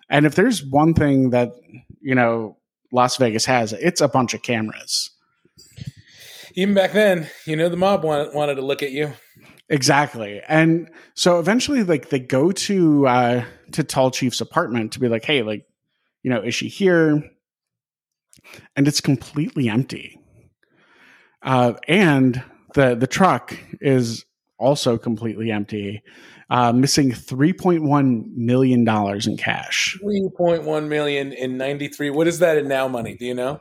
[0.09, 1.53] And if there's one thing that,
[2.01, 2.59] you know,
[2.93, 5.11] Las Vegas has, it's a bunch of cameras.
[6.55, 9.12] Even back then, you know, the mob wanted, wanted to look at you.
[9.69, 10.41] Exactly.
[10.49, 15.43] And so eventually like they go to uh to Tallchief's apartment to be like, "Hey,
[15.43, 15.67] like,
[16.23, 17.31] you know, is she here?"
[18.74, 20.20] And it's completely empty.
[21.42, 22.42] Uh and
[22.74, 24.24] the the truck is
[24.59, 26.03] also completely empty.
[26.51, 29.99] Uh missing 3.1 million dollars in cash.
[30.01, 32.11] Three point one million in ninety three.
[32.11, 33.16] What is that in now money?
[33.16, 33.61] Do you know?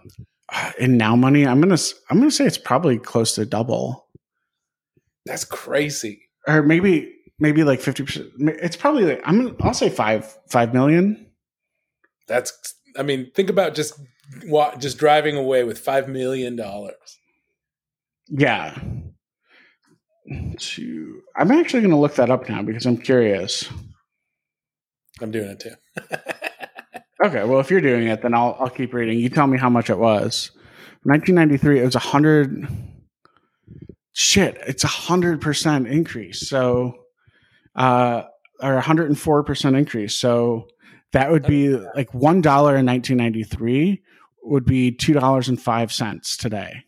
[0.50, 4.06] Uh, in now money, I'm going to I'm to say it's probably close to double.
[5.26, 6.22] That's crazy.
[6.48, 8.30] Or maybe maybe like 50%.
[8.62, 11.26] It's probably like I'm gonna, I'll say 5 5 million.
[12.28, 12.54] That's.
[12.98, 14.00] I mean, think about just
[14.80, 17.20] just driving away with five million dollars.
[18.28, 18.78] Yeah.
[20.58, 23.70] To, I'm actually going to look that up now because I'm curious.
[25.22, 26.16] I'm doing it too.
[27.24, 29.18] Okay, well, if you're doing it, then I'll I'll keep reading.
[29.18, 30.52] You tell me how much it was.
[31.04, 32.68] 1993, it was a hundred.
[34.14, 36.48] shit, it's a hundred percent increase.
[36.48, 36.94] So,
[37.76, 38.24] uh,
[38.62, 40.16] or 104% increase.
[40.16, 40.68] So
[41.14, 44.04] that would be like $1 in 1993
[44.46, 46.84] would be $2.05 today.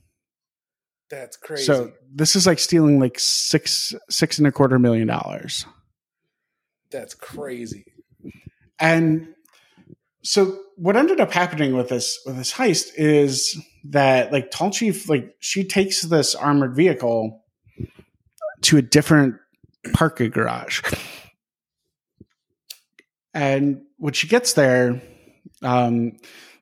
[1.10, 1.64] That's crazy.
[1.64, 5.66] So this is like stealing like six, six and a quarter million dollars.
[6.92, 7.86] That's crazy.
[8.80, 9.30] And
[10.24, 15.36] so what ended up happening with this, with this heist is that like Tallchief, like
[15.40, 17.44] she takes this armored vehicle
[18.64, 19.36] to a different
[19.94, 20.82] parking garage
[23.38, 25.00] and when she gets there,
[25.62, 26.18] um,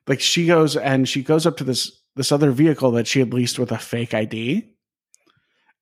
[0.06, 3.34] like she goes and she goes up to this this other vehicle that she had
[3.34, 4.68] leased with a fake ID,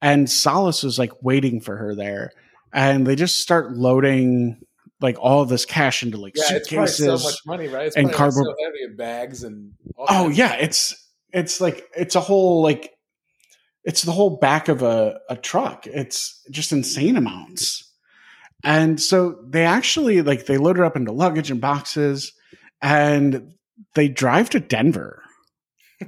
[0.02, 2.32] and Solis is like waiting for her there,
[2.72, 4.60] and they just start loading
[5.00, 7.00] like all this cash into like yeah, suitcases.
[7.00, 7.86] It's so much money, right?
[7.86, 9.72] It's and cardboard so heavy in bags and.
[9.96, 10.94] oh yeah, it's
[11.32, 12.94] it's like it's a whole like
[13.84, 15.86] it's the whole back of a, a truck.
[15.86, 17.92] It's just insane amounts.
[18.64, 22.32] And so they actually like they load it up into luggage and boxes
[22.80, 23.52] and
[23.94, 25.22] they drive to Denver.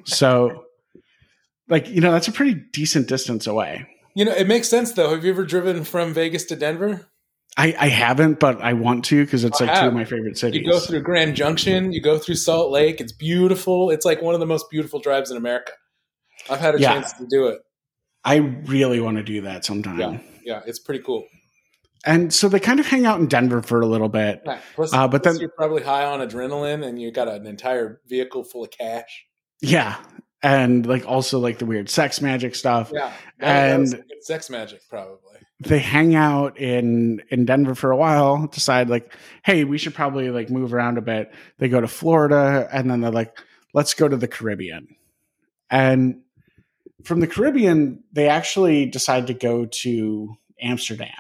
[0.05, 0.65] so
[1.69, 3.87] like, you know, that's a pretty decent distance away.
[4.15, 5.11] You know, it makes sense though.
[5.11, 7.09] Have you ever driven from Vegas to Denver?
[7.59, 9.83] I, I haven't, but I want to because it's I like have.
[9.85, 10.61] two of my favorite cities.
[10.65, 13.01] You go through Grand Junction, you go through Salt Lake.
[13.01, 13.91] It's beautiful.
[13.91, 15.73] It's like one of the most beautiful drives in America.
[16.51, 16.93] I've had a Yeah.
[16.95, 17.59] chance to do it.
[18.25, 19.99] I really want to do that sometime.
[19.99, 20.19] Yeah.
[20.45, 21.25] Yeah, it's pretty cool.
[22.07, 24.43] And so they kind of hang out in Denver for a little bit.
[24.77, 28.01] Plus, Uh, but plus then- you're probably high on adrenaline, and you got an entire
[28.07, 29.27] vehicle full of cash.
[29.61, 29.97] Yeah.
[30.43, 32.93] And like also like the weird sex magic stuff.
[32.95, 35.19] Yeah, And- sex magic probably.
[35.61, 40.31] they hang out in in Denver for a while, decide like, hey, we should probably
[40.31, 41.33] like move around a bit.
[41.59, 43.37] They go to Florida and then they're like,
[43.75, 44.95] let's go to the Caribbean.
[45.71, 46.21] And
[47.03, 51.11] from the Caribbean, they actually decide to go to Amsterdam.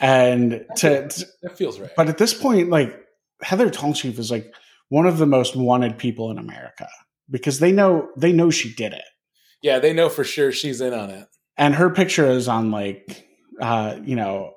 [0.00, 1.90] And to, to- That feels right.
[1.96, 2.98] but at this point, like
[3.42, 4.52] Heather Tallchief is like
[4.88, 6.88] one of the most wanted people in America
[7.30, 9.04] because they know they know she did it
[9.62, 11.26] yeah, they know for sure she's in on it.
[11.56, 13.26] and her picture is on like
[13.60, 14.54] uh you know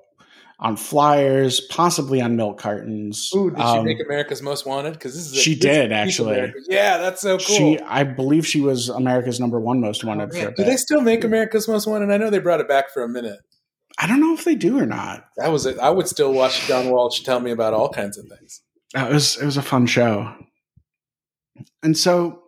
[0.60, 4.94] on flyers possibly on milk cartons Ooh, did she Um, make America's Most Wanted?
[4.94, 6.34] Because this is a, she this did, a piece of actually.
[6.36, 6.60] America.
[6.70, 7.56] Yeah, that's so cool.
[7.56, 10.48] she i believe she was america's number one most wanted Oh, for man.
[10.50, 12.12] a Do they still make America's Most Wanted?
[12.12, 13.39] I know they brought it back for a minute.
[14.02, 15.78] I don't know if they do or not That was it.
[15.80, 18.62] I would still watch John Walsh tell me about all kinds of things.
[18.95, 20.34] it was it was a fun show
[21.84, 22.41] and so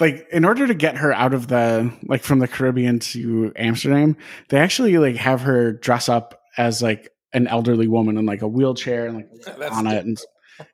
[0.00, 4.16] like in order to get her out of the like from the caribbean to amsterdam
[4.48, 8.48] they actually like have her dress up as like an elderly woman in like a
[8.48, 9.28] wheelchair and like
[9.58, 10.18] That's on it and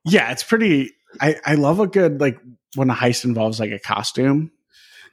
[0.05, 0.91] yeah it's pretty
[1.21, 2.39] i i love a good like
[2.77, 4.51] when a heist involves like a costume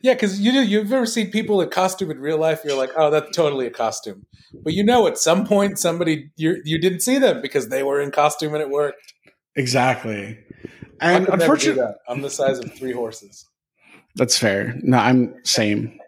[0.01, 0.63] Yeah, because you do.
[0.63, 2.61] You've ever seen people in costume in real life?
[2.63, 4.25] You're like, oh, that's totally a costume.
[4.53, 7.99] But you know, at some point, somebody you you didn't see them because they were
[7.99, 9.13] in costume and it worked.
[9.55, 10.37] exactly
[10.99, 11.97] and could never do unfortunately that.
[12.07, 13.45] I'm the size of three horses.
[14.15, 15.99] that's fair no i'm same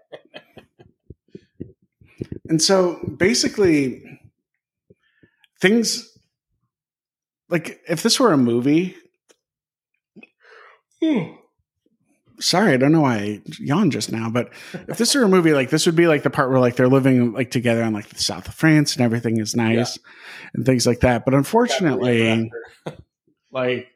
[2.48, 4.20] and so basically
[5.62, 6.18] things
[7.50, 8.96] like if this were a movie
[11.02, 11.34] hmm.
[12.40, 14.52] Sorry i don't know why i yawned just now but
[14.88, 16.88] if this were a movie like this would be like the part where like they're
[16.88, 19.98] living like together in like the south of france and everything is nice
[20.54, 22.52] and things like that but unfortunately
[23.52, 23.88] like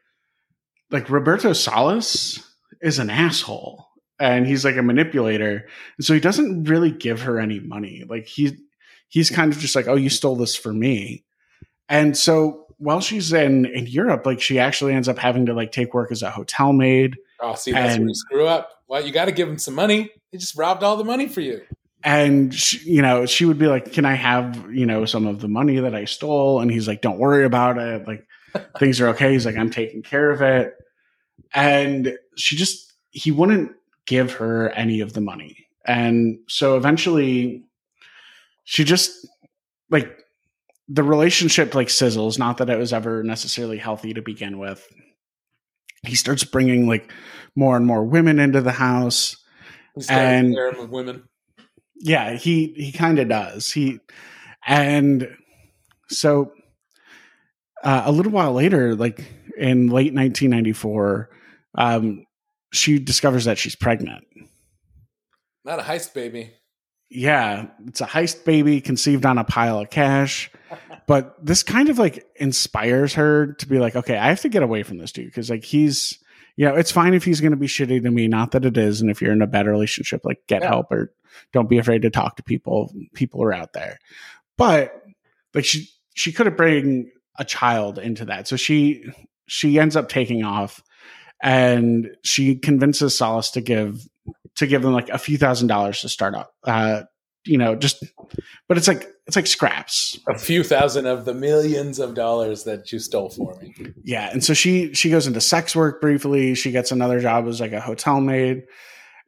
[0.91, 2.43] like roberto salas
[2.81, 3.87] is an asshole
[4.19, 5.67] and he's like a manipulator
[5.97, 8.03] and so he doesn't really give her any money.
[8.07, 8.57] Like he
[9.07, 11.25] he's kind of just like oh you stole this for me.
[11.89, 15.71] And so while she's in in europe like she actually ends up having to like
[15.71, 17.15] take work as a hotel maid
[17.45, 18.69] Oh, see, that's where And- you screw up.
[18.87, 20.09] Well, you got to give them some money.
[20.31, 21.61] They just robbed all the money for you.
[22.05, 25.39] and she, you know she would be like can i have you know some of
[25.41, 28.25] the money that i stole and he's like don't worry about it like
[28.79, 30.73] things are okay he's like i'm taking care of it
[31.53, 33.71] and she just he wouldn't
[34.05, 35.55] give her any of the money
[35.85, 37.63] and so eventually
[38.65, 39.27] she just
[39.89, 40.09] like
[40.89, 44.85] the relationship like sizzles not that it was ever necessarily healthy to begin with
[46.05, 47.11] he starts bringing like
[47.55, 49.37] more and more women into the house
[49.95, 51.23] He's And- a harem of women.
[51.95, 53.99] yeah he he kind of does he
[54.67, 55.27] and
[56.09, 56.51] so
[57.83, 59.19] uh, a little while later like
[59.57, 61.29] in late 1994
[61.77, 62.25] um
[62.73, 64.25] she discovers that she's pregnant
[65.63, 66.51] Not a heist baby.
[67.13, 70.51] Yeah it's a heist baby conceived on a pile of cash
[71.07, 74.63] but this kind of like inspires her to be like okay i have to get
[74.63, 76.19] away from this dude because like he's
[76.55, 78.27] you know, it's fine if he's going to be shitty to me.
[78.27, 79.01] Not that it is.
[79.01, 80.67] And if you're in a bad relationship, like get Yeah.
[80.69, 81.11] help or
[81.51, 82.93] don't be afraid to talk to people.
[83.15, 83.97] People are out there.
[84.55, 84.93] But
[85.55, 87.09] like she, she could have bring
[87.39, 88.47] a child into that.
[88.47, 89.03] So she,
[89.47, 90.83] she ends up taking off
[91.41, 94.07] and she convinces Solis to give,
[94.57, 96.53] to give them like a few thousand dollars to start up.
[96.63, 97.03] Uh,
[97.45, 98.03] you know, just,
[98.67, 100.17] but it's like, it's like scraps.
[100.27, 103.73] A few thousand of the millions of dollars that you stole for me.
[104.03, 106.55] Yeah, and so she she goes into sex work briefly.
[106.55, 108.63] She gets another job as like a hotel maid,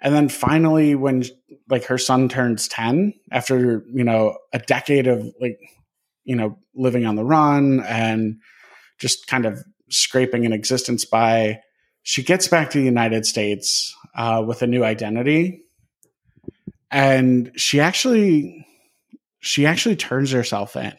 [0.01, 1.23] and then finally, when
[1.69, 5.59] like her son turns ten, after you know a decade of like
[6.25, 8.35] you know living on the run and
[8.99, 11.59] just kind of scraping an existence by,
[12.03, 15.63] she gets back to the United States uh, with a new identity,
[16.91, 18.65] and she actually
[19.39, 20.93] she actually turns herself in.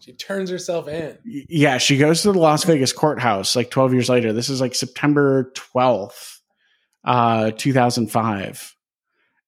[0.00, 1.16] She turns herself in.
[1.24, 4.32] Yeah, she goes to the Las Vegas courthouse like 12 years later.
[4.32, 6.38] This is like September 12th,
[7.04, 8.76] uh, 2005.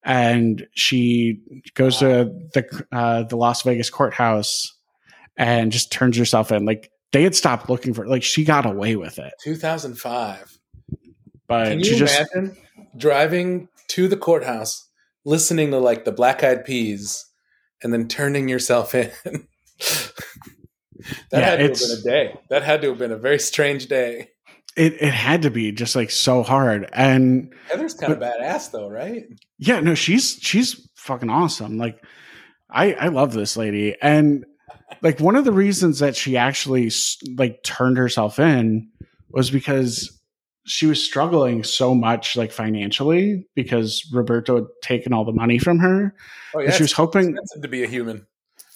[0.04, 1.40] And she
[1.74, 4.72] goes to the uh, the Las Vegas courthouse
[5.36, 6.64] and just turns herself in.
[6.64, 9.32] Like they had stopped looking for like she got away with it.
[9.42, 10.58] 2005.
[11.48, 12.56] But Can she you just imagine
[12.96, 14.88] driving to the courthouse,
[15.24, 17.26] listening to like the Black Eyed Peas,
[17.82, 19.10] and then turning yourself in?
[19.24, 20.12] that
[21.32, 22.40] Yeah, had to have been a day.
[22.50, 24.30] That had to have been a very strange day.
[24.76, 26.88] it, it had to be just like so hard.
[26.92, 29.24] And Heather's kind of badass, though, right?
[29.58, 31.78] Yeah, no, she's she's fucking awesome.
[31.78, 32.02] Like
[32.70, 34.44] I I love this lady and
[35.02, 36.90] like one of the reasons that she actually
[37.36, 38.88] like turned herself in
[39.30, 40.13] was because
[40.66, 45.78] she was struggling so much like financially because Roberto had taken all the money from
[45.78, 46.14] her.
[46.54, 48.26] Oh And she was hoping to be a human.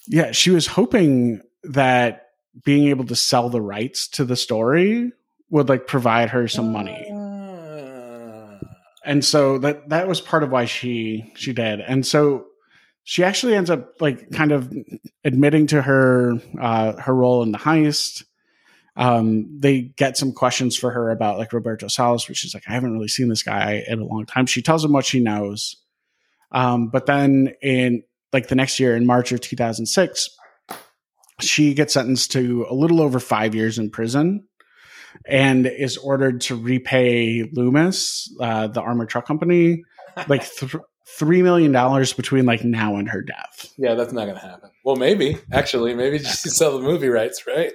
[0.06, 2.26] yeah, she was hoping that
[2.64, 5.12] being able to sell the rights to the story
[5.50, 8.58] would like provide her some money Ah.
[9.04, 12.46] and so that that was part of why she she did and so
[13.04, 14.70] she actually ends up like kind of
[15.24, 18.24] admitting to her uh her role in the heist
[18.98, 22.72] um they get some questions for her about like roberto salas which is like i
[22.72, 24.44] haven't really seen this guy in a long time.
[24.44, 25.76] She tells him what she knows.
[26.52, 30.28] Um but then in like the next year in march of 2006
[31.40, 34.44] she gets sentenced to a little over five years in prison
[35.26, 39.84] and is ordered to repay Loomis, uh, the armored truck company,
[40.26, 40.74] like th-
[41.16, 43.72] three million dollars between like now and her death.
[43.78, 44.70] Yeah, that's not going to happen.
[44.84, 47.72] Well, maybe actually, maybe just sell the movie rights, right?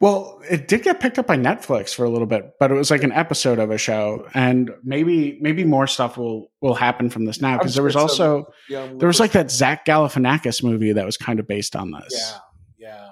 [0.00, 2.90] Well, it did get picked up by Netflix for a little bit, but it was
[2.90, 7.26] like an episode of a show, and maybe maybe more stuff will will happen from
[7.26, 11.18] this now because there was also there was like that Zach Galifianakis movie that was
[11.18, 12.34] kind of based on this.
[12.78, 13.10] yeah, yeah.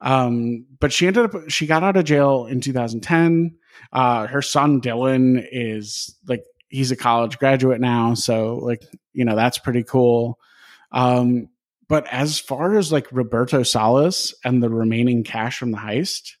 [0.00, 3.56] Um, but she ended up she got out of jail in 2010.
[3.92, 6.42] Uh, her son Dylan is like
[6.72, 10.38] he's a college graduate now, so like you know that's pretty cool.
[10.90, 11.48] Um,
[11.88, 16.32] but as far as like Roberto Salas and the remaining cash from the heist,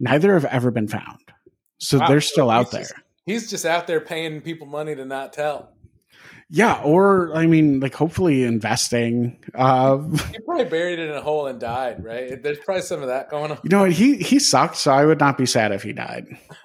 [0.00, 1.18] neither have ever been found.
[1.78, 2.80] So Wow, they're still out he's there.
[2.82, 2.94] just-
[3.26, 5.74] He's just out there paying people money to not tell.
[6.48, 9.44] yeah, or I mean, like hopefully investing.
[9.54, 9.98] Uh,
[10.32, 12.42] He probably buried it in a hole and died, right?
[12.42, 13.58] There's probably some of that going on.
[13.62, 13.92] you know what?
[13.92, 16.24] He he sucked, so I would not be sad if he died.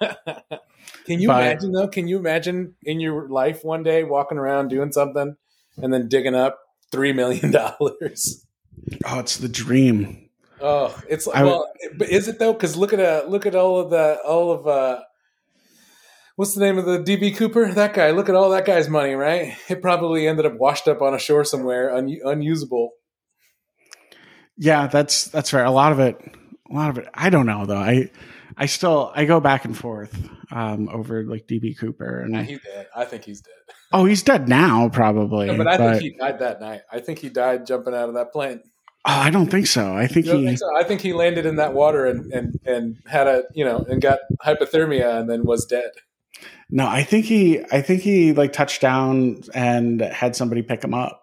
[1.06, 1.88] Can you But- imagine though?
[1.88, 5.36] Can you imagine in your life one day walking around doing something
[5.76, 6.58] and then digging up
[6.90, 8.46] three million dollars?
[9.06, 10.28] Oh, it's the dream.
[10.60, 12.52] Oh, it's I would- well, but is it though?
[12.52, 15.00] Because look at uh, look at all of the all of uh,
[16.36, 17.70] what's the name of the DB Cooper?
[17.72, 18.10] That guy.
[18.12, 19.56] Look at all that guy's money, right?
[19.68, 22.90] It probably ended up washed up on a shore somewhere, un- unusable.
[24.56, 25.64] Yeah, that's that's fair.
[25.64, 26.16] A lot of it,
[26.70, 27.08] a lot of it.
[27.12, 27.76] I don't know though.
[27.76, 28.10] I
[28.56, 30.16] I still I go back and forth
[30.52, 32.86] um, over like DB Cooper and Nah, he's dead.
[32.94, 33.54] I think he's dead.
[33.92, 35.46] oh he's dead now probably.
[35.48, 36.82] No, but I but- think he died that night.
[36.92, 38.60] I think he died jumping out of that plane.
[39.06, 39.94] oh, I don't think so.
[39.94, 40.66] I think You he think so?
[40.78, 44.00] I think he landed in that water and, and, and had a you know and
[44.00, 45.90] got hypothermia and then was dead.
[46.70, 46.86] no.
[46.86, 51.22] I think he I think he like touched down and had somebody pick him up.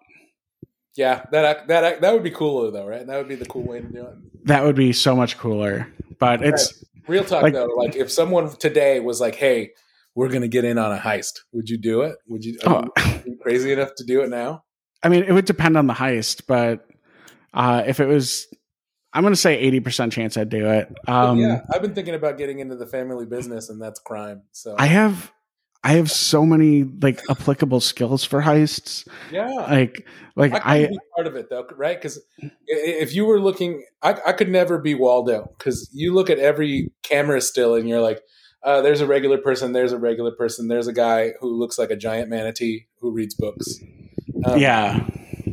[0.94, 3.06] Yeah, that that that would be cooler though, right?
[3.06, 4.14] That would be the cool way to do it.
[4.46, 5.88] That would be so much cooler.
[6.18, 9.72] But it's Real talk Like- though, like if someone today was like, "Hey,
[10.14, 12.16] we're gonna get in on a heist," would you do it?
[12.28, 12.58] Would you?
[12.64, 12.84] Oh,
[13.26, 14.64] you crazy enough to do it now?
[15.02, 16.86] I mean it would depend on the heist, but
[17.54, 18.46] uh, if it was,
[19.12, 20.88] I'm going to say eighty percent chance I'd do it.
[21.08, 24.42] Um, yeah, I've been thinking about getting into the family business, and that's crime.
[24.52, 25.32] So I have
[25.84, 29.06] I have so many like applicable skills for heists.
[29.32, 30.06] yeah, Like
[30.36, 32.00] like I I part of it though, right?
[32.00, 32.20] Because
[32.66, 36.92] if you were looking, I, I could never be Waldo because you look at every
[37.02, 38.22] camera still and you're like,
[38.62, 41.90] uh, there's a regular person, there's a regular person, there's a guy who looks like
[41.90, 43.80] a giant manatee who reads books.
[44.44, 45.04] Um, yeah.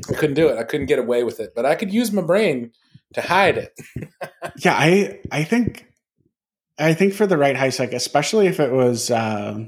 [0.10, 0.58] I couldn't do it.
[0.58, 2.72] I couldn't get away with it, but I could use my brain
[3.14, 3.74] to hide it.
[4.58, 5.88] yeah, I I think
[6.78, 9.66] I think for the right heist, like especially if it was uh,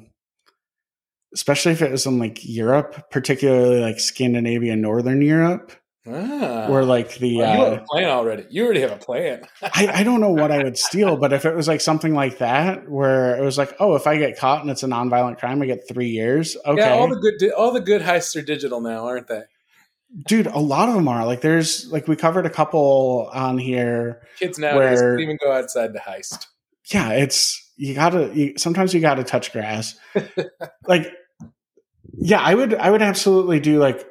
[1.33, 5.71] especially if it was in like Europe, particularly like Scandinavia, Northern Europe,
[6.07, 6.65] Ah.
[6.67, 8.45] where like the Oh, you have uh, a plan already.
[8.49, 9.43] You already have a plan.
[9.61, 12.39] I, I don't know what I would steal, but if it was like something like
[12.39, 15.61] that, where it was like, oh, if I get caught and it's a nonviolent crime,
[15.61, 16.57] I get three years.
[16.65, 19.43] Okay, Yeah, all the good di- all the good heists are digital now, aren't they?
[20.27, 21.39] dude, a lot of them are like.
[21.41, 24.21] There's like we covered a couple on here.
[24.39, 26.47] Kids nowadays Where- even go outside to heist.
[26.91, 28.31] Yeah, it's you gotta.
[28.33, 29.95] You, sometimes you gotta touch grass.
[30.87, 31.07] like,
[32.13, 32.73] yeah, I would.
[32.73, 34.05] I would absolutely do like,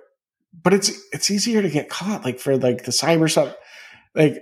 [0.63, 2.25] but it's it's easier to get caught.
[2.25, 3.55] Like for like the cyber stuff.
[4.15, 4.39] Like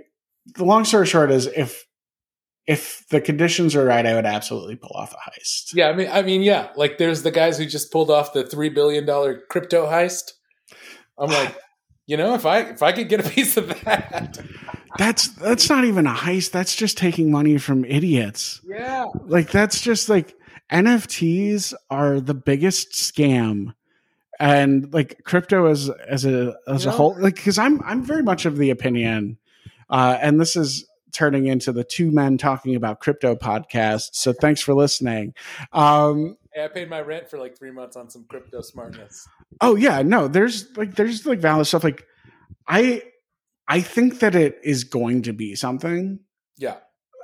[0.54, 1.84] the long story short is if
[2.68, 5.70] if the conditions are right, I would absolutely pull off a heist.
[5.72, 6.68] Yeah, I mean, I mean, yeah.
[6.76, 10.32] Like, there's the guys who just pulled off the three billion dollar crypto heist.
[11.18, 11.56] I'm like,
[12.06, 14.38] you know, if I if I could get a piece of that,
[14.98, 16.50] That's that's not even a heist.
[16.50, 18.61] That's just taking money from idiots.
[18.68, 20.34] yeah, Like that's just like
[20.70, 23.74] NFTs are the biggest scam.
[24.40, 28.46] And like crypto as as a as a whole like cuz I'm I'm very much
[28.46, 29.36] of the opinion
[29.90, 34.10] uh and this is turning into the two men talking about crypto podcast.
[34.12, 35.34] So thanks for listening.
[35.72, 39.26] Um Hey, I paid my rent for like three months on some crypto smartness.
[39.60, 41.82] Oh yeah, no, there's like there's like valid stuff.
[41.82, 42.04] Like
[42.68, 43.02] I
[43.66, 46.20] I think that it is going to be something
[46.58, 46.76] Yeah,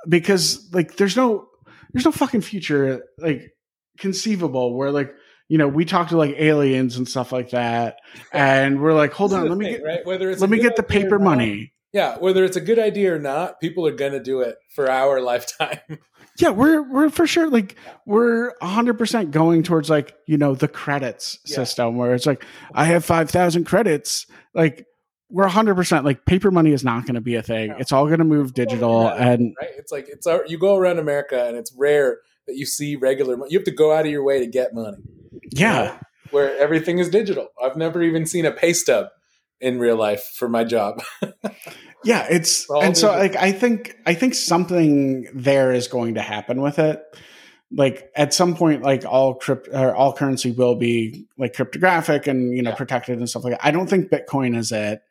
[0.07, 1.47] because like there's no
[1.95, 3.51] there's no fucking future like
[3.97, 5.13] conceivable where like
[5.47, 7.97] you know we talk to like aliens and stuff like that
[8.33, 10.05] and we're like hold on let me thing, get right?
[10.05, 13.19] Whether it's let me get the paper money Yeah, whether it's a good idea or
[13.19, 15.79] not, people are gonna do it for our lifetime.
[16.37, 17.75] yeah we're we're for sure like
[18.05, 21.55] we're 100% going towards like you know the credits Yeah.
[21.55, 22.43] system where it's like
[22.73, 24.85] i have 5000 credits like
[25.29, 27.77] we're 100% like paper money is not going to be a thing No.
[27.79, 29.29] it's all going to move digital Yeah.
[29.31, 29.71] and right?
[29.77, 33.35] It's like it's uh, you go around America and it's rare that you see regular
[33.37, 33.51] money.
[33.51, 34.97] You have to go out of your way to get money.
[35.51, 35.97] yeah
[36.31, 37.47] Where everything is digital.
[37.61, 39.07] I've never even seen a pay stub
[39.59, 41.01] in real life for my job.
[42.03, 46.61] Yeah, it's and so like I think I think something there is going to happen
[46.61, 47.01] with it.
[47.71, 52.55] Like at some point, like all crypt or all currency will be like cryptographic and
[52.55, 52.75] you know Yeah.
[52.75, 53.65] protected and stuff like that.
[53.65, 55.01] I don't think Bitcoin is it.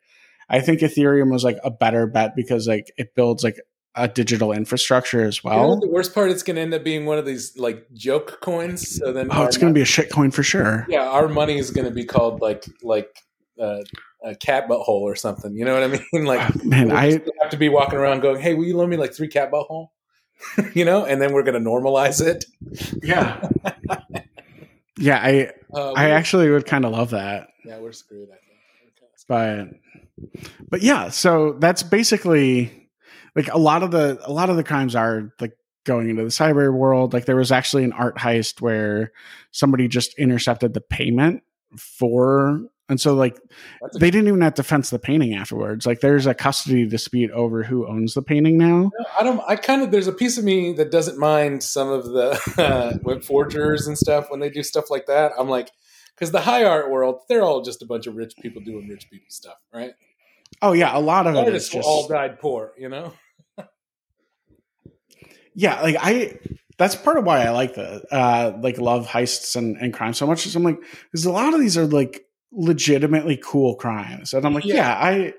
[0.49, 3.57] I think Ethereum was like a better bet because like it builds like
[3.95, 5.79] a digital infrastructure as You know well.
[5.79, 6.29] the worst part?
[6.29, 8.97] It's going to end up being one of these like joke coins.
[8.97, 10.85] So then, oh, it's going to be a shit coin for sure.
[10.89, 13.09] yeah, our money is going to be called like like
[13.59, 13.79] uh,
[14.23, 15.55] a cat butthole or something.
[15.55, 16.05] You know what I mean?
[16.25, 18.97] Like Ah, Man, I have to be walking around going, "Hey, will you loan me
[18.97, 19.87] like three cat butthole?"
[20.73, 22.43] you know, and then we're going to normalize it.
[23.01, 23.47] yeah,
[24.97, 25.19] yeah.
[25.21, 27.47] I Uh, I actually would kind of love that.
[27.63, 28.27] yeah, we're screwed.
[28.29, 28.41] I think.
[29.27, 29.69] But
[30.69, 32.89] but yeah so that's basically
[33.35, 35.53] like a lot of the a lot of the crimes are like
[35.85, 39.11] going into the cyber world like there was actually an art heist where
[39.51, 41.43] somebody just intercepted the payment
[41.77, 43.37] for and so like
[43.99, 47.63] they didn't even have to fence the painting afterwards like there's a custody dispute over
[47.63, 49.41] who owns the painting now I don't.
[49.47, 52.97] I kind of there's a piece of me that doesn't mind some of the uh,
[53.03, 55.31] web forgers and stuff when they do stuff like that.
[55.37, 55.71] I'm like,
[56.13, 59.09] because the high art world, they're all just a bunch of rich people doing rich
[59.09, 59.93] people stuff, right?
[60.61, 63.13] Oh yeah a lot of it is Artists just all died poor, you know.
[65.55, 66.37] yeah like i
[66.77, 70.27] that's part of why i like the uh like love heists and, and crime so
[70.27, 70.77] much is i'm like
[71.11, 74.75] because a lot of these are like legitimately cool crimes and i'm like Yeah.
[74.75, 75.33] yeah, i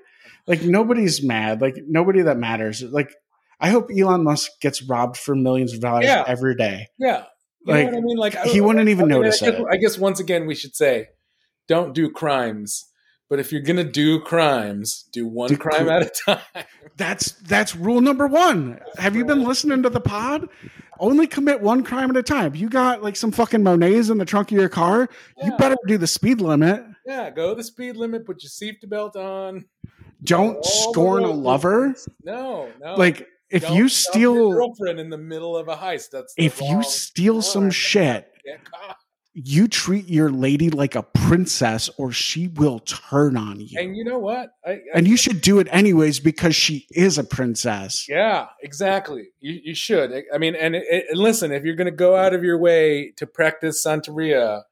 [0.47, 3.13] like nobody's mad like nobody that matters like
[3.59, 6.23] i hope elon musk gets robbed for millions of dollars Yeah.
[6.27, 7.25] every day Yeah,
[7.65, 8.17] you Like, know what I mean.
[8.17, 9.65] Like I- he wouldn't even I mean, notice I guess, it.
[9.71, 11.07] I guess once again we should say,
[11.67, 12.86] don't do crimes.
[13.29, 16.65] But if you're gonna do crimes, do one Do crime cr- at a time.
[16.97, 20.49] that's that's rule number one have you been listening to the pod
[20.99, 24.25] only commit one crime at a time you got like some fucking monets in the
[24.25, 25.07] trunk of your car
[25.43, 28.25] you better do the speed limit Yeah, go the speed limit.
[28.25, 29.65] Put your safety belt on.
[30.23, 31.93] don't scorn a lover.
[32.23, 32.95] No, no.
[32.95, 36.81] like if Don't you steal girlfriend in the middle of a heist, that's if you
[36.83, 38.97] steal some shit Get caught.
[39.39, 44.03] You treat your lady like a princess or she will turn on you And you
[44.03, 44.49] know what?
[44.65, 49.27] I, I, and you should do it anyways because she is a princess yeah, exactly.
[49.39, 50.11] You, you should.
[50.33, 53.27] I- mean, and, and listen, if you're going to go out of your way to
[53.27, 54.63] practice Santeria,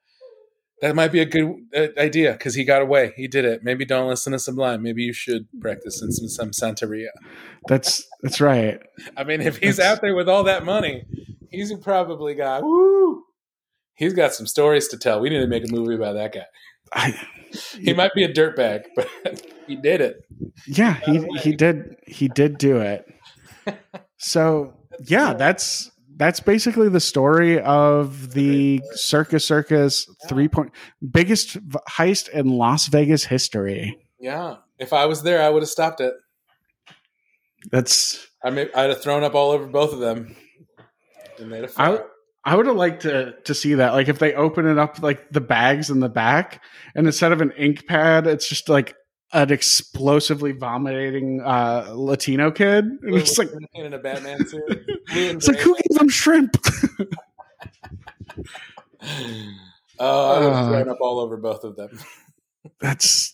[0.81, 3.13] that might be a good uh, idea because he got away.
[3.15, 3.63] He did it.
[3.63, 4.81] Maybe don't listen to Sublime.
[4.81, 7.09] Maybe you should practice in some, some Santeria.
[7.67, 8.79] that's that's right
[9.15, 11.05] I mean, if he's That's- out there with all that money,
[11.51, 13.24] he's probably got woo.
[13.95, 15.19] He's got some stories to tell.
[15.19, 16.45] We need to make a movie about that guy.
[16.93, 17.19] I,
[17.79, 20.17] He might be a dirtbag, but he did it.
[20.67, 23.05] yeah, he he did he did do it.
[24.17, 24.73] So
[25.07, 30.71] yeah, that's that's basically the story of the Circus Circus three point
[31.11, 31.57] biggest
[31.89, 33.97] heist in Las Vegas history.
[34.19, 34.57] Yeah.
[34.77, 36.13] If I was there, I would have stopped it.
[37.71, 40.35] That's I may, I'd have thrown up all over both of them.
[41.39, 41.99] And they'd have I.
[42.45, 43.93] I would have liked to to see that.
[43.93, 46.61] Like if they open it up like the bags in the back,
[46.93, 48.95] and instead of an ink pad, it's just like
[49.33, 52.85] an explosively vomiting uh Latino kid.
[52.85, 54.63] And it's like in a Batman suit.
[55.09, 56.55] It's like who gave them shrimp?
[59.97, 60.69] Oh, I would have Uh.
[60.69, 61.97] thrown up all over both of them.
[62.81, 63.33] that's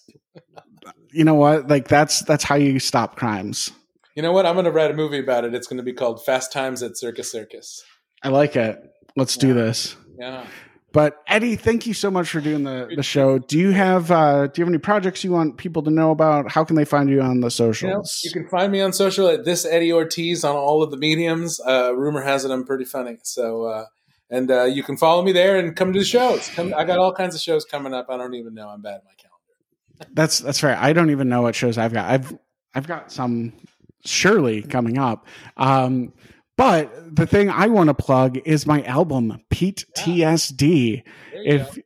[1.12, 1.68] you know what?
[1.68, 3.72] Like that's that's how you stop crimes.
[4.16, 4.45] You know what?
[4.45, 5.55] I'm going to write a movie about it.
[5.55, 7.82] It's going to be called Fast Times at Circus Circus.
[8.24, 8.78] I like it.
[9.16, 9.95] Let's do this.
[10.18, 10.45] Yeah.
[10.93, 13.39] But Eddie, thank you so much for doing the, the show.
[13.39, 16.51] Do you have uh, do you have any projects you want people to know about?
[16.51, 18.22] How can they find you on the You know, socials?
[18.26, 21.62] you can find me on social at this Eddie Ortiz on all of the mediums.
[21.66, 23.20] Uh, rumor has it I'm pretty funny.
[23.24, 23.86] So, uh,
[24.30, 26.49] and uh, you can follow me there and come to the shows.
[26.49, 28.07] Come, I got all kinds of shows coming up.
[28.09, 28.68] I don't even know.
[28.68, 30.14] I'm bad at my calendar.
[30.14, 30.76] That's that's fair.
[30.78, 32.09] I don't even know what shows I've got.
[32.09, 32.38] I've
[32.76, 33.53] I've got some
[34.03, 35.26] surely coming up.
[35.55, 36.12] Um,
[36.57, 41.03] but the thing I want to plug is my album Pete TSD.
[41.31, 41.79] There you If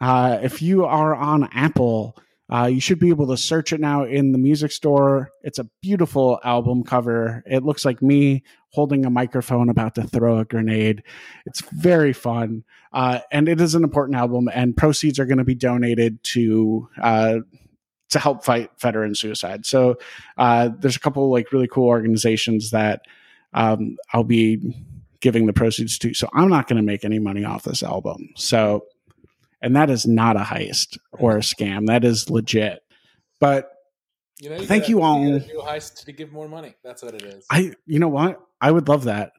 [0.00, 2.16] uh, if you are on Apple,
[2.52, 5.30] uh, you should be able to search it now in the music store.
[5.42, 7.44] It's a beautiful album cover.
[7.46, 11.02] It looks like me holding a microphone about to throw a grenade.
[11.46, 14.48] It's very fun, uh, and it is an important album.
[14.52, 17.38] And proceeds are going to be donated to uh,
[18.10, 19.64] to help fight veteran suicide.
[19.64, 19.98] So
[20.36, 23.02] uh, there's a couple like really cool organizations that
[23.52, 24.74] um, I'll be
[25.20, 26.14] giving the proceeds to.
[26.14, 28.30] So I'm not going to make any money off this album.
[28.36, 28.84] So,
[29.60, 31.86] and that is not a heist or a scam.
[31.86, 32.82] That is legit.
[33.40, 33.70] But
[34.38, 35.22] You know, Thank gotta- you all.
[35.24, 36.74] gotta do a heist to give more money.
[36.82, 37.44] That's what it is.
[37.50, 38.40] I, you know what?
[38.60, 39.32] I would love that.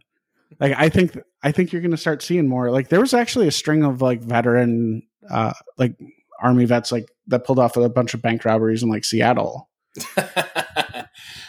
[0.60, 2.70] Like, I think, I think you're going to start seeing more.
[2.70, 5.96] Like, there was actually a string of like veteran, uh, like
[6.40, 9.70] army vets, like that pulled off a bunch of bank robberies in like Seattle.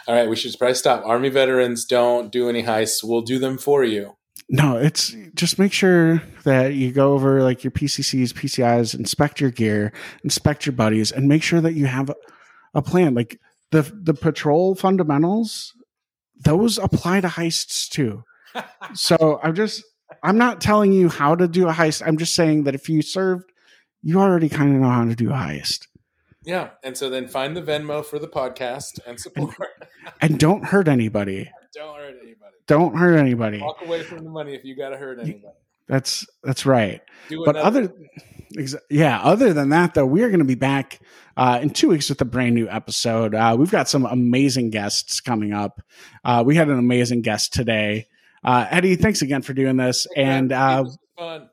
[0.07, 1.05] all right, we should probably stop.
[1.05, 3.03] Army veterans don't do any heists.
[3.03, 4.16] We'll do them for you.
[4.48, 9.50] No, it's just make sure that you go over like your PCCs, PCIs, inspect your
[9.50, 9.92] gear,
[10.24, 12.14] inspect your buddies, and make sure that you have a,
[12.74, 13.14] a plan.
[13.14, 13.40] Like
[13.70, 15.72] the the patrol fundamentals,
[16.44, 18.24] those apply to heists too.
[18.94, 19.82] So I'm just
[20.22, 22.03] I'm not telling you how to do a heist.
[22.07, 23.50] I'm just saying that if you served,
[24.03, 25.86] you already kind of know how to do a heist.
[26.45, 29.55] Yeah, and so then find the Venmo for the podcast and support.
[30.20, 31.51] And don't hurt anybody.
[31.74, 32.57] don't hurt anybody.
[32.66, 33.61] Don't hurt anybody.
[33.61, 35.55] Walk away from the money if you got to hurt anybody.
[35.88, 37.01] That's that's right.
[37.28, 37.95] Do but another- other
[38.57, 41.01] exa- yeah other than that though we are going to be back
[41.36, 45.20] uh, in two weeks with a brand new episode uh, we've got some amazing guests
[45.20, 45.80] coming up
[46.24, 48.07] uh, we had an amazing guest today
[48.45, 50.84] uh, eddie thanks again for doing this and uh,
[51.16, 51.49] fun.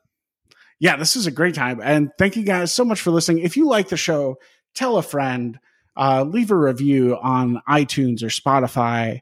[0.80, 3.56] yeah this is a great time and thank you guys so much for listening if
[3.56, 4.36] you like the show
[4.74, 5.60] tell a friend
[5.98, 9.22] uh, leave a review on itunes or spotify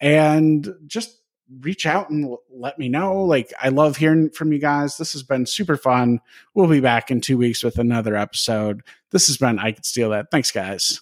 [0.00, 1.18] and just
[1.60, 3.22] reach out and l- let me know.
[3.22, 4.98] Like i love hearing from you guys.
[4.98, 6.20] This has been super fun.
[6.54, 8.82] We'll be back in two weeks with another episode.
[9.10, 10.30] This has been i could steal that.
[10.30, 11.00] Thanks guys